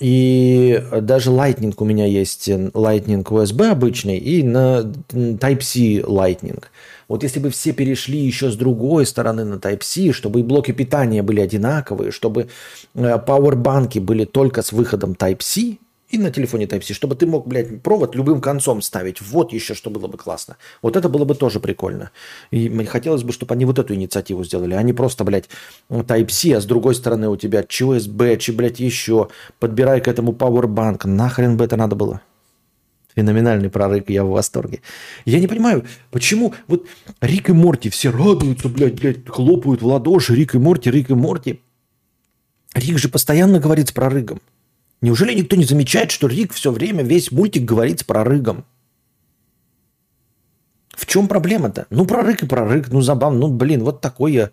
И 0.00 0.82
даже 1.02 1.30
Lightning 1.30 1.74
у 1.76 1.84
меня 1.84 2.06
есть, 2.06 2.48
Lightning 2.48 3.22
USB 3.22 3.68
обычный 3.68 4.16
и 4.16 4.42
на 4.42 4.90
Type-C 5.10 6.00
Lightning. 6.00 6.62
Вот 7.06 7.22
если 7.22 7.38
бы 7.38 7.50
все 7.50 7.72
перешли 7.72 8.18
еще 8.18 8.50
с 8.50 8.56
другой 8.56 9.04
стороны 9.04 9.44
на 9.44 9.56
Type-C, 9.56 10.12
чтобы 10.12 10.40
и 10.40 10.42
блоки 10.42 10.72
питания 10.72 11.22
были 11.22 11.40
одинаковые, 11.40 12.12
чтобы 12.12 12.48
э, 12.94 13.18
пауэрбанки 13.18 13.98
были 13.98 14.24
только 14.24 14.62
с 14.62 14.72
выходом 14.72 15.12
Type-C, 15.12 15.76
и 16.10 16.18
на 16.18 16.30
телефоне 16.30 16.66
Type-C, 16.66 16.92
чтобы 16.92 17.14
ты 17.14 17.26
мог, 17.26 17.46
блядь, 17.46 17.82
провод 17.82 18.16
любым 18.16 18.40
концом 18.40 18.82
ставить. 18.82 19.20
Вот 19.20 19.52
еще 19.52 19.74
что 19.74 19.90
было 19.90 20.08
бы 20.08 20.18
классно. 20.18 20.56
Вот 20.82 20.96
это 20.96 21.08
было 21.08 21.24
бы 21.24 21.34
тоже 21.34 21.60
прикольно. 21.60 22.10
И 22.50 22.68
мне 22.68 22.84
хотелось 22.84 23.22
бы, 23.22 23.32
чтобы 23.32 23.54
они 23.54 23.64
вот 23.64 23.78
эту 23.78 23.94
инициативу 23.94 24.44
сделали, 24.44 24.74
а 24.74 24.82
не 24.82 24.92
просто, 24.92 25.24
блядь, 25.24 25.48
Type-C, 25.88 26.56
а 26.56 26.60
с 26.60 26.64
другой 26.64 26.94
стороны 26.94 27.28
у 27.28 27.36
тебя 27.36 27.60
USB, 27.62 28.36
чи, 28.38 28.52
блядь, 28.52 28.80
еще. 28.80 29.28
Подбирай 29.60 30.00
к 30.00 30.08
этому 30.08 30.32
Powerbank. 30.32 31.06
Нахрен 31.06 31.56
бы 31.56 31.64
это 31.64 31.76
надо 31.76 31.94
было? 31.94 32.20
Феноменальный 33.14 33.70
прорыв, 33.70 34.08
я 34.08 34.24
в 34.24 34.30
восторге. 34.30 34.80
Я 35.24 35.40
не 35.40 35.46
понимаю, 35.46 35.84
почему 36.10 36.54
вот 36.68 36.86
Рик 37.20 37.50
и 37.50 37.52
Морти 37.52 37.90
все 37.90 38.10
радуются, 38.10 38.68
блядь, 38.68 39.00
блядь, 39.00 39.28
хлопают 39.28 39.82
в 39.82 39.86
ладоши, 39.86 40.34
Рик 40.34 40.54
и 40.54 40.58
Морти, 40.58 40.90
Рик 40.90 41.10
и 41.10 41.14
Морти. 41.14 41.60
Рик 42.74 42.98
же 42.98 43.08
постоянно 43.08 43.58
говорит 43.58 43.88
с 43.88 43.92
прорыгом. 43.92 44.40
Неужели 45.00 45.32
никто 45.32 45.56
не 45.56 45.64
замечает, 45.64 46.10
что 46.10 46.26
Рик 46.26 46.52
все 46.52 46.70
время, 46.70 47.02
весь 47.02 47.32
мультик 47.32 47.64
говорит 47.64 48.00
с 48.00 48.04
прорыгом? 48.04 48.64
В 50.90 51.06
чем 51.06 51.28
проблема-то? 51.28 51.86
Ну, 51.88 52.04
прорык 52.04 52.42
и 52.42 52.46
прорык, 52.46 52.88
ну, 52.88 53.00
забавно, 53.00 53.40
ну, 53.40 53.48
блин, 53.48 53.82
вот 53.82 54.02
такое. 54.02 54.52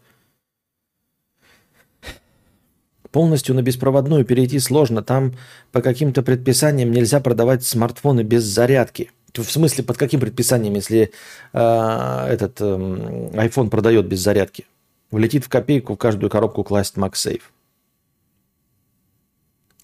Полностью 3.12 3.56
на 3.56 3.62
беспроводную 3.62 4.24
перейти 4.24 4.60
сложно. 4.60 5.02
Там 5.02 5.36
по 5.72 5.82
каким-то 5.82 6.22
предписаниям 6.24 6.92
нельзя 6.92 7.20
продавать 7.20 7.66
смартфоны 7.66 8.22
без 8.22 8.44
зарядки. 8.44 9.12
В 9.34 9.44
смысле, 9.44 9.84
под 9.84 9.98
каким 9.98 10.20
предписанием, 10.20 10.74
если 10.74 11.12
э, 11.54 12.28
этот 12.30 12.60
э, 12.62 12.66
iPhone 12.66 13.70
продает 13.70 14.08
без 14.08 14.20
зарядки? 14.20 14.66
Влетит 15.12 15.46
в 15.46 15.50
копейку 15.50 15.96
в 15.96 15.98
каждую 15.98 16.30
коробку 16.30 16.64
класть 16.64 16.96
MagSafe. 16.96 17.42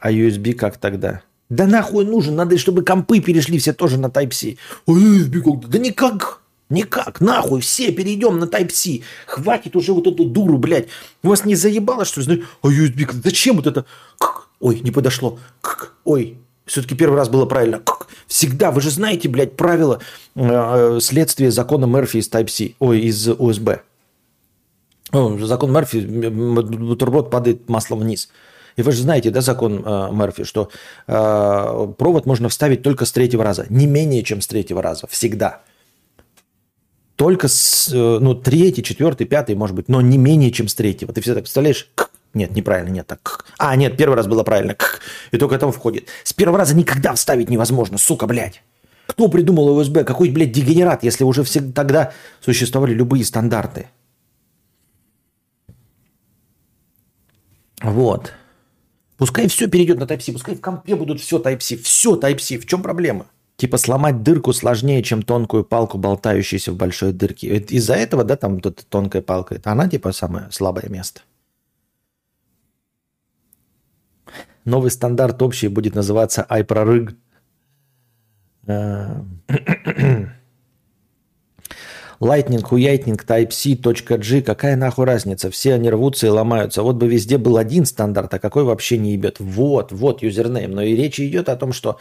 А 0.04 0.12
USB 0.12 0.52
как 0.52 0.76
тогда? 0.78 1.22
Да 1.48 1.66
нахуй 1.66 2.04
нужен, 2.04 2.36
надо, 2.36 2.58
чтобы 2.58 2.84
компы 2.84 3.22
перешли 3.22 3.58
все 3.58 3.72
тоже 3.72 3.98
на 3.98 4.08
Type-C. 4.08 4.58
А 4.86 4.92
USB 4.92 5.40
как? 5.40 5.70
Да 5.70 5.80
никак. 5.80 6.42
Никак, 6.70 7.22
нахуй, 7.22 7.62
все 7.62 7.90
перейдем 7.94 8.38
на 8.38 8.44
Type-C. 8.44 9.00
Хватит 9.28 9.78
уже 9.78 9.94
вот 9.94 10.06
эту 10.06 10.26
дуру, 10.26 10.58
блядь. 10.58 10.90
У 11.24 11.30
вас 11.30 11.46
не 11.46 11.56
заебало, 11.56 12.04
что 12.04 12.20
ли? 12.20 12.44
А 12.62 12.68
USB, 12.68 13.10
зачем 13.24 13.56
вот 13.56 13.68
это? 13.68 13.86
Ой, 14.60 14.82
не 14.82 14.92
подошло. 14.92 15.40
Ой, 16.04 16.38
все-таки 16.66 16.96
первый 16.96 17.16
раз 17.16 17.30
было 17.30 17.46
правильно. 17.46 17.82
Всегда, 18.28 18.72
вы 18.72 18.82
же 18.82 18.90
знаете, 18.90 19.30
блядь, 19.30 19.56
правила 19.56 20.02
э, 20.36 21.00
следствия 21.00 21.50
закона 21.50 21.86
Мерфи 21.86 22.18
из 22.18 22.28
Type-C, 22.28 22.74
ой, 22.80 23.00
из 23.00 23.30
USB. 23.30 23.80
Закон 25.14 25.72
Мерфи, 25.72 26.00
бутерброд 26.00 27.30
падает 27.30 27.70
маслом 27.70 28.00
вниз. 28.00 28.28
И 28.76 28.82
вы 28.82 28.92
же 28.92 29.02
знаете, 29.02 29.30
да, 29.30 29.42
закон 29.42 29.84
э, 29.86 30.10
Мерфи, 30.12 30.44
что 30.44 30.70
э, 31.08 31.94
провод 31.98 32.26
можно 32.26 32.50
вставить 32.50 32.82
только 32.82 33.06
с 33.06 33.12
третьего 33.12 33.44
раза. 33.44 33.66
Не 33.70 33.88
менее, 33.88 34.24
чем 34.24 34.42
с 34.42 34.48
третьего 34.48 34.82
раза. 34.82 35.08
Всегда. 35.08 35.62
Только 37.16 37.48
с, 37.48 37.90
э, 37.94 38.18
ну, 38.20 38.34
третий, 38.34 38.84
четвертый, 38.84 39.26
пятый, 39.26 39.56
может 39.56 39.76
быть, 39.76 39.90
но 39.90 40.02
не 40.02 40.18
менее, 40.18 40.52
чем 40.52 40.68
с 40.68 40.76
третьего. 40.76 41.14
Ты 41.14 41.22
всегда 41.22 41.36
так 41.36 41.44
представляешь? 41.44 41.90
Нет, 42.34 42.56
неправильно, 42.56 42.90
нет, 42.90 43.06
так. 43.06 43.46
А, 43.60 43.76
нет, 43.76 43.96
первый 43.96 44.16
раз 44.16 44.26
было 44.26 44.44
правильно. 44.44 44.76
И 45.32 45.38
только 45.38 45.56
это 45.56 45.72
входит. 45.72 46.08
С 46.24 46.34
первого 46.34 46.58
раза 46.58 46.76
никогда 46.76 47.14
вставить 47.14 47.50
невозможно, 47.50 48.00
сука, 48.00 48.26
блядь. 48.26 48.64
Кто 49.06 49.28
придумал 49.28 49.80
USB? 49.80 50.04
Какой, 50.04 50.30
блядь, 50.30 50.52
дегенерат, 50.52 51.04
если 51.04 51.24
уже 51.24 51.44
все 51.44 51.62
тогда 51.62 52.12
существовали 52.42 52.94
любые 52.94 53.24
стандарты? 53.24 53.90
Вот. 57.84 58.34
Пускай 59.24 59.48
все 59.48 59.70
перейдет 59.70 60.00
на 60.00 60.04
Type-C, 60.04 60.34
пускай 60.34 60.54
в 60.54 60.60
компе 60.60 60.98
будут 60.98 61.22
все 61.22 61.40
Type-C, 61.40 61.78
все 61.78 62.18
Type-C. 62.18 62.58
В 62.58 62.66
чем 62.66 62.84
проблема? 62.84 63.26
Типа 63.56 63.78
сломать 63.78 64.22
дырку 64.22 64.52
сложнее, 64.52 65.02
чем 65.02 65.22
тонкую 65.22 65.64
палку, 65.64 65.98
болтающуюся 65.98 66.74
в 66.74 66.76
большой 66.76 67.14
дырке. 67.14 67.56
Из-за 67.56 67.94
этого, 67.94 68.26
да, 68.26 68.36
там 68.36 68.60
тут 68.60 68.86
тонкая 68.90 69.22
палка, 69.22 69.62
она 69.64 69.88
типа 69.88 70.12
самое 70.12 70.52
слабое 70.52 70.90
место. 70.90 71.22
Новый 74.66 74.92
стандарт 74.92 75.42
общий 75.42 75.70
будет 75.70 75.96
называться 75.96 76.46
iProrыг. 76.50 77.16
Lightning, 82.24 82.62
хуятник, 82.64 83.26
Type-C, 83.26 83.76
.g, 84.18 84.42
какая 84.42 84.78
нахуй 84.78 85.06
разница? 85.06 85.52
Все 85.52 85.74
они 85.74 85.90
рвутся 85.90 86.28
и 86.28 86.30
ломаются. 86.30 86.82
Вот 86.82 86.96
бы 86.96 87.08
везде 87.08 87.38
был 87.38 87.58
один 87.58 87.86
стандарт, 87.86 88.34
а 88.34 88.40
какой 88.40 88.64
вообще 88.64 88.98
не 88.98 89.12
ебет. 89.12 89.42
Вот, 89.42 89.92
вот 89.92 90.22
юзернейм. 90.22 90.72
Но 90.72 90.82
и 90.82 90.96
речь 90.96 91.20
идет 91.20 91.50
о 91.50 91.58
том, 91.58 91.74
что 91.74 91.98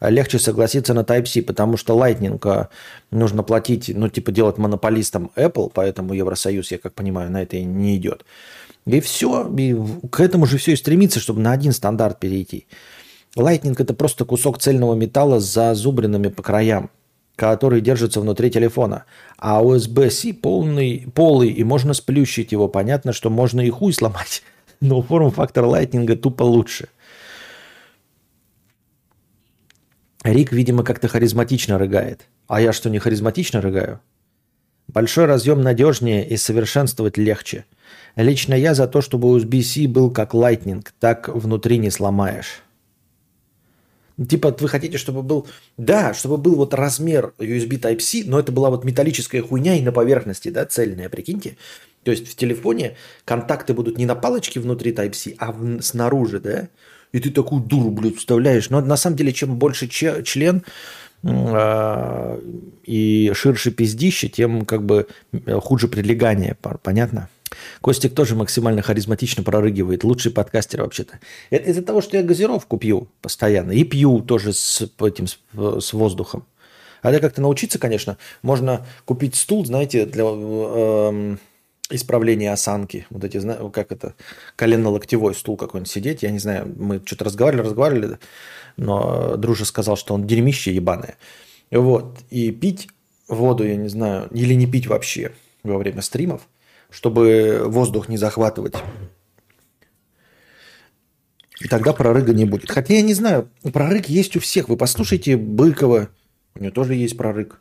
легче 0.00 0.38
согласиться 0.38 0.94
на 0.94 1.00
Type-C, 1.00 1.42
потому 1.42 1.76
что 1.76 1.94
Lightning 1.94 2.40
а, 2.44 2.68
нужно 3.10 3.42
платить, 3.42 3.92
ну, 3.94 4.08
типа 4.08 4.32
делать 4.32 4.56
монополистом 4.56 5.30
Apple, 5.36 5.70
поэтому 5.74 6.14
Евросоюз, 6.14 6.70
я 6.70 6.78
как 6.78 6.94
понимаю, 6.94 7.30
на 7.30 7.42
это 7.42 7.60
не 7.60 7.96
идет. 7.96 8.24
И 8.86 9.00
все, 9.00 9.46
и 9.58 9.76
к 10.10 10.20
этому 10.20 10.46
же 10.46 10.56
все 10.56 10.72
и 10.72 10.76
стремится, 10.76 11.20
чтобы 11.20 11.40
на 11.40 11.52
один 11.52 11.72
стандарт 11.72 12.18
перейти. 12.18 12.66
Lightning 13.36 13.76
это 13.78 13.92
просто 13.92 14.24
кусок 14.24 14.58
цельного 14.58 14.94
металла 14.94 15.38
с 15.38 15.44
зазубринами 15.44 16.28
по 16.28 16.42
краям 16.42 16.90
который 17.36 17.82
держится 17.82 18.20
внутри 18.20 18.50
телефона. 18.50 19.04
А 19.38 19.62
USB-C 19.62 20.34
полный, 20.34 21.06
полый, 21.14 21.50
и 21.50 21.62
можно 21.62 21.94
сплющить 21.94 22.50
его. 22.50 22.66
Понятно, 22.66 23.12
что 23.12 23.30
можно 23.30 23.60
и 23.60 23.70
хуй 23.70 23.92
сломать, 23.92 24.42
но 24.80 25.02
форм-фактор 25.02 25.64
Lightning 25.64 26.16
тупо 26.16 26.42
лучше. 26.42 26.88
Рик, 30.24 30.50
видимо, 30.50 30.82
как-то 30.82 31.06
харизматично 31.06 31.78
рыгает. 31.78 32.26
А 32.48 32.60
я 32.60 32.72
что, 32.72 32.90
не 32.90 32.98
харизматично 32.98 33.60
рыгаю? 33.60 34.00
Большой 34.88 35.26
разъем 35.26 35.62
надежнее 35.62 36.26
и 36.26 36.36
совершенствовать 36.36 37.16
легче. 37.16 37.64
Лично 38.16 38.54
я 38.54 38.74
за 38.74 38.88
то, 38.88 39.02
чтобы 39.02 39.28
USB-C 39.36 39.86
был 39.88 40.10
как 40.10 40.32
Lightning, 40.32 40.84
так 40.98 41.28
внутри 41.28 41.78
не 41.78 41.90
сломаешь. 41.90 42.62
Типа 44.16 44.54
вы 44.58 44.68
хотите, 44.68 44.96
чтобы 44.96 45.22
был... 45.22 45.46
Да, 45.76 46.14
чтобы 46.14 46.38
был 46.38 46.54
вот 46.54 46.72
размер 46.72 47.34
USB 47.38 47.78
Type-C, 47.78 48.22
но 48.26 48.38
это 48.38 48.50
была 48.50 48.70
вот 48.70 48.84
металлическая 48.84 49.42
хуйня 49.42 49.74
и 49.74 49.82
на 49.82 49.92
поверхности, 49.92 50.48
да, 50.48 50.64
цельная, 50.64 51.10
прикиньте. 51.10 51.56
То 52.02 52.12
есть 52.12 52.26
в 52.28 52.34
телефоне 52.34 52.96
контакты 53.24 53.74
будут 53.74 53.98
не 53.98 54.06
на 54.06 54.14
палочке 54.14 54.58
внутри 54.58 54.92
Type-C, 54.92 55.34
а 55.38 55.52
в... 55.52 55.82
снаружи, 55.82 56.40
да. 56.40 56.68
И 57.12 57.20
ты 57.20 57.30
такую 57.30 57.62
дуру, 57.62 57.90
блядь, 57.90 58.16
вставляешь. 58.16 58.70
Но 58.70 58.80
на 58.80 58.96
самом 58.96 59.16
деле, 59.16 59.32
чем 59.32 59.58
больше 59.58 59.86
член 59.88 60.64
э, 61.22 62.40
и 62.84 63.32
ширше 63.34 63.70
пиздище, 63.70 64.28
тем 64.28 64.64
как 64.64 64.84
бы 64.84 65.06
хуже 65.60 65.88
прилегание. 65.88 66.56
Понятно? 66.82 67.28
Костик 67.80 68.14
тоже 68.14 68.34
максимально 68.34 68.82
харизматично 68.82 69.42
прорыгивает. 69.42 70.04
Лучший 70.04 70.32
подкастер 70.32 70.82
вообще-то. 70.82 71.20
Это 71.50 71.70
из-за 71.70 71.82
того, 71.82 72.00
что 72.00 72.16
я 72.16 72.22
газировку 72.22 72.76
пью 72.76 73.08
постоянно. 73.20 73.72
И 73.72 73.84
пью 73.84 74.20
тоже 74.20 74.52
с 74.52 74.88
этим 75.00 75.26
с, 75.26 75.92
воздухом. 75.92 76.46
А 77.02 77.10
это 77.10 77.20
как-то 77.20 77.40
научиться, 77.40 77.78
конечно. 77.78 78.18
Можно 78.42 78.86
купить 79.04 79.36
стул, 79.36 79.64
знаете, 79.64 80.06
для 80.06 80.24
э, 80.26 81.36
исправления 81.90 82.52
осанки. 82.52 83.06
Вот 83.10 83.22
эти, 83.22 83.40
как 83.70 83.92
это, 83.92 84.14
колено-локтевой 84.56 85.34
стул 85.34 85.56
какой-нибудь 85.56 85.90
сидеть. 85.90 86.22
Я 86.22 86.30
не 86.30 86.38
знаю, 86.38 86.74
мы 86.76 87.00
что-то 87.04 87.24
разговаривали, 87.24 87.66
разговаривали, 87.66 88.18
но 88.76 89.36
дружа 89.36 89.64
сказал, 89.64 89.96
что 89.96 90.14
он 90.14 90.26
дерьмище 90.26 90.74
ебаное. 90.74 91.16
Вот. 91.70 92.18
И 92.30 92.50
пить 92.50 92.88
воду, 93.28 93.64
я 93.64 93.76
не 93.76 93.88
знаю, 93.88 94.28
или 94.32 94.54
не 94.54 94.66
пить 94.66 94.86
вообще– 94.86 95.32
во 95.66 95.78
время 95.78 96.02
стримов, 96.02 96.48
чтобы 96.90 97.62
воздух 97.66 98.08
не 98.08 98.16
захватывать. 98.16 98.74
И 101.60 101.68
тогда 101.68 101.92
прорыга 101.92 102.34
не 102.34 102.44
будет. 102.44 102.70
Хотя 102.70 102.94
я 102.94 103.02
не 103.02 103.14
знаю, 103.14 103.50
прорыг 103.72 104.08
есть 104.08 104.36
у 104.36 104.40
всех. 104.40 104.68
Вы 104.68 104.76
послушайте 104.76 105.36
Быкова, 105.36 106.10
у 106.54 106.62
него 106.62 106.72
тоже 106.72 106.94
есть 106.94 107.16
прорыг. 107.16 107.60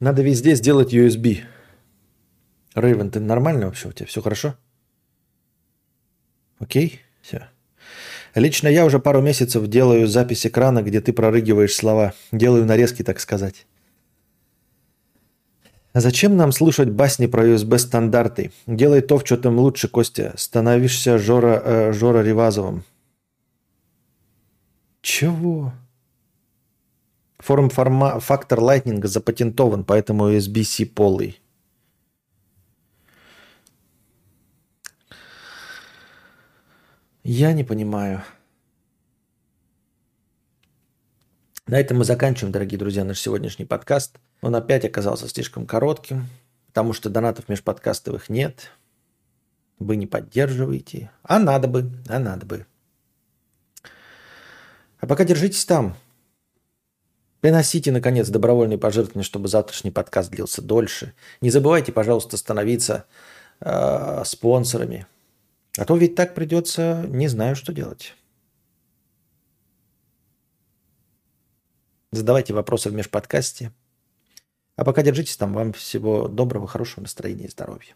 Надо 0.00 0.22
везде 0.22 0.54
сделать 0.54 0.94
USB. 0.94 1.44
Рейвен, 2.74 3.10
ты 3.10 3.20
нормально 3.20 3.66
вообще 3.66 3.88
у 3.88 3.92
тебя? 3.92 4.06
Все 4.06 4.22
хорошо? 4.22 4.56
Окей? 6.58 7.00
Все. 7.20 7.50
Лично 8.34 8.68
я 8.68 8.84
уже 8.84 8.98
пару 8.98 9.20
месяцев 9.20 9.66
делаю 9.66 10.06
запись 10.06 10.46
экрана, 10.46 10.82
где 10.82 11.00
ты 11.00 11.12
прорыгиваешь 11.12 11.74
слова. 11.74 12.12
Делаю 12.32 12.64
нарезки, 12.64 13.02
так 13.02 13.18
сказать. 13.20 13.66
Зачем 15.92 16.36
нам 16.36 16.52
слушать 16.52 16.90
басни 16.90 17.26
про 17.26 17.44
USB-стандарты? 17.44 18.52
Делай 18.66 19.00
то, 19.00 19.18
в 19.18 19.24
чем 19.24 19.40
там 19.40 19.58
лучше, 19.58 19.88
Костя. 19.88 20.32
Становишься 20.36 21.18
Жора, 21.18 21.60
э, 21.64 21.92
Жора 21.92 22.22
Ревазовым. 22.22 22.84
Чего? 25.02 25.72
Форм-фактор 27.38 28.60
лайтнинга 28.60 29.08
запатентован, 29.08 29.82
поэтому 29.82 30.30
USB-C 30.30 30.86
полый. 30.86 31.40
Я 37.32 37.52
не 37.52 37.62
понимаю. 37.62 38.24
На 41.68 41.78
этом 41.78 41.98
мы 41.98 42.04
заканчиваем, 42.04 42.50
дорогие 42.50 42.76
друзья, 42.76 43.04
наш 43.04 43.20
сегодняшний 43.20 43.64
подкаст. 43.64 44.18
Он 44.42 44.56
опять 44.56 44.84
оказался 44.84 45.28
слишком 45.28 45.64
коротким, 45.64 46.26
потому 46.66 46.92
что 46.92 47.08
донатов 47.08 47.48
межподкастовых 47.48 48.30
нет. 48.30 48.72
Вы 49.78 49.94
не 49.94 50.08
поддерживаете. 50.08 51.12
А 51.22 51.38
надо 51.38 51.68
бы, 51.68 51.92
а 52.08 52.18
надо 52.18 52.46
бы. 52.46 52.66
А 54.98 55.06
пока 55.06 55.22
держитесь 55.22 55.64
там. 55.64 55.94
Приносите, 57.40 57.92
наконец, 57.92 58.28
добровольные 58.28 58.76
пожертвования, 58.76 59.22
чтобы 59.22 59.46
завтрашний 59.46 59.92
подкаст 59.92 60.32
длился 60.32 60.62
дольше. 60.62 61.14
Не 61.40 61.50
забывайте, 61.50 61.92
пожалуйста, 61.92 62.36
становиться 62.36 63.04
э, 63.60 64.24
спонсорами. 64.24 65.06
А 65.76 65.84
то 65.84 65.96
ведь 65.96 66.14
так 66.14 66.34
придется, 66.34 67.04
не 67.08 67.28
знаю, 67.28 67.56
что 67.56 67.72
делать. 67.72 68.14
Задавайте 72.12 72.52
вопросы 72.52 72.90
в 72.90 72.94
межподкасте. 72.94 73.72
А 74.76 74.84
пока 74.84 75.02
держитесь 75.02 75.36
там. 75.36 75.52
Вам 75.52 75.72
всего 75.72 76.26
доброго, 76.26 76.66
хорошего 76.66 77.02
настроения 77.02 77.44
и 77.44 77.50
здоровья. 77.50 77.94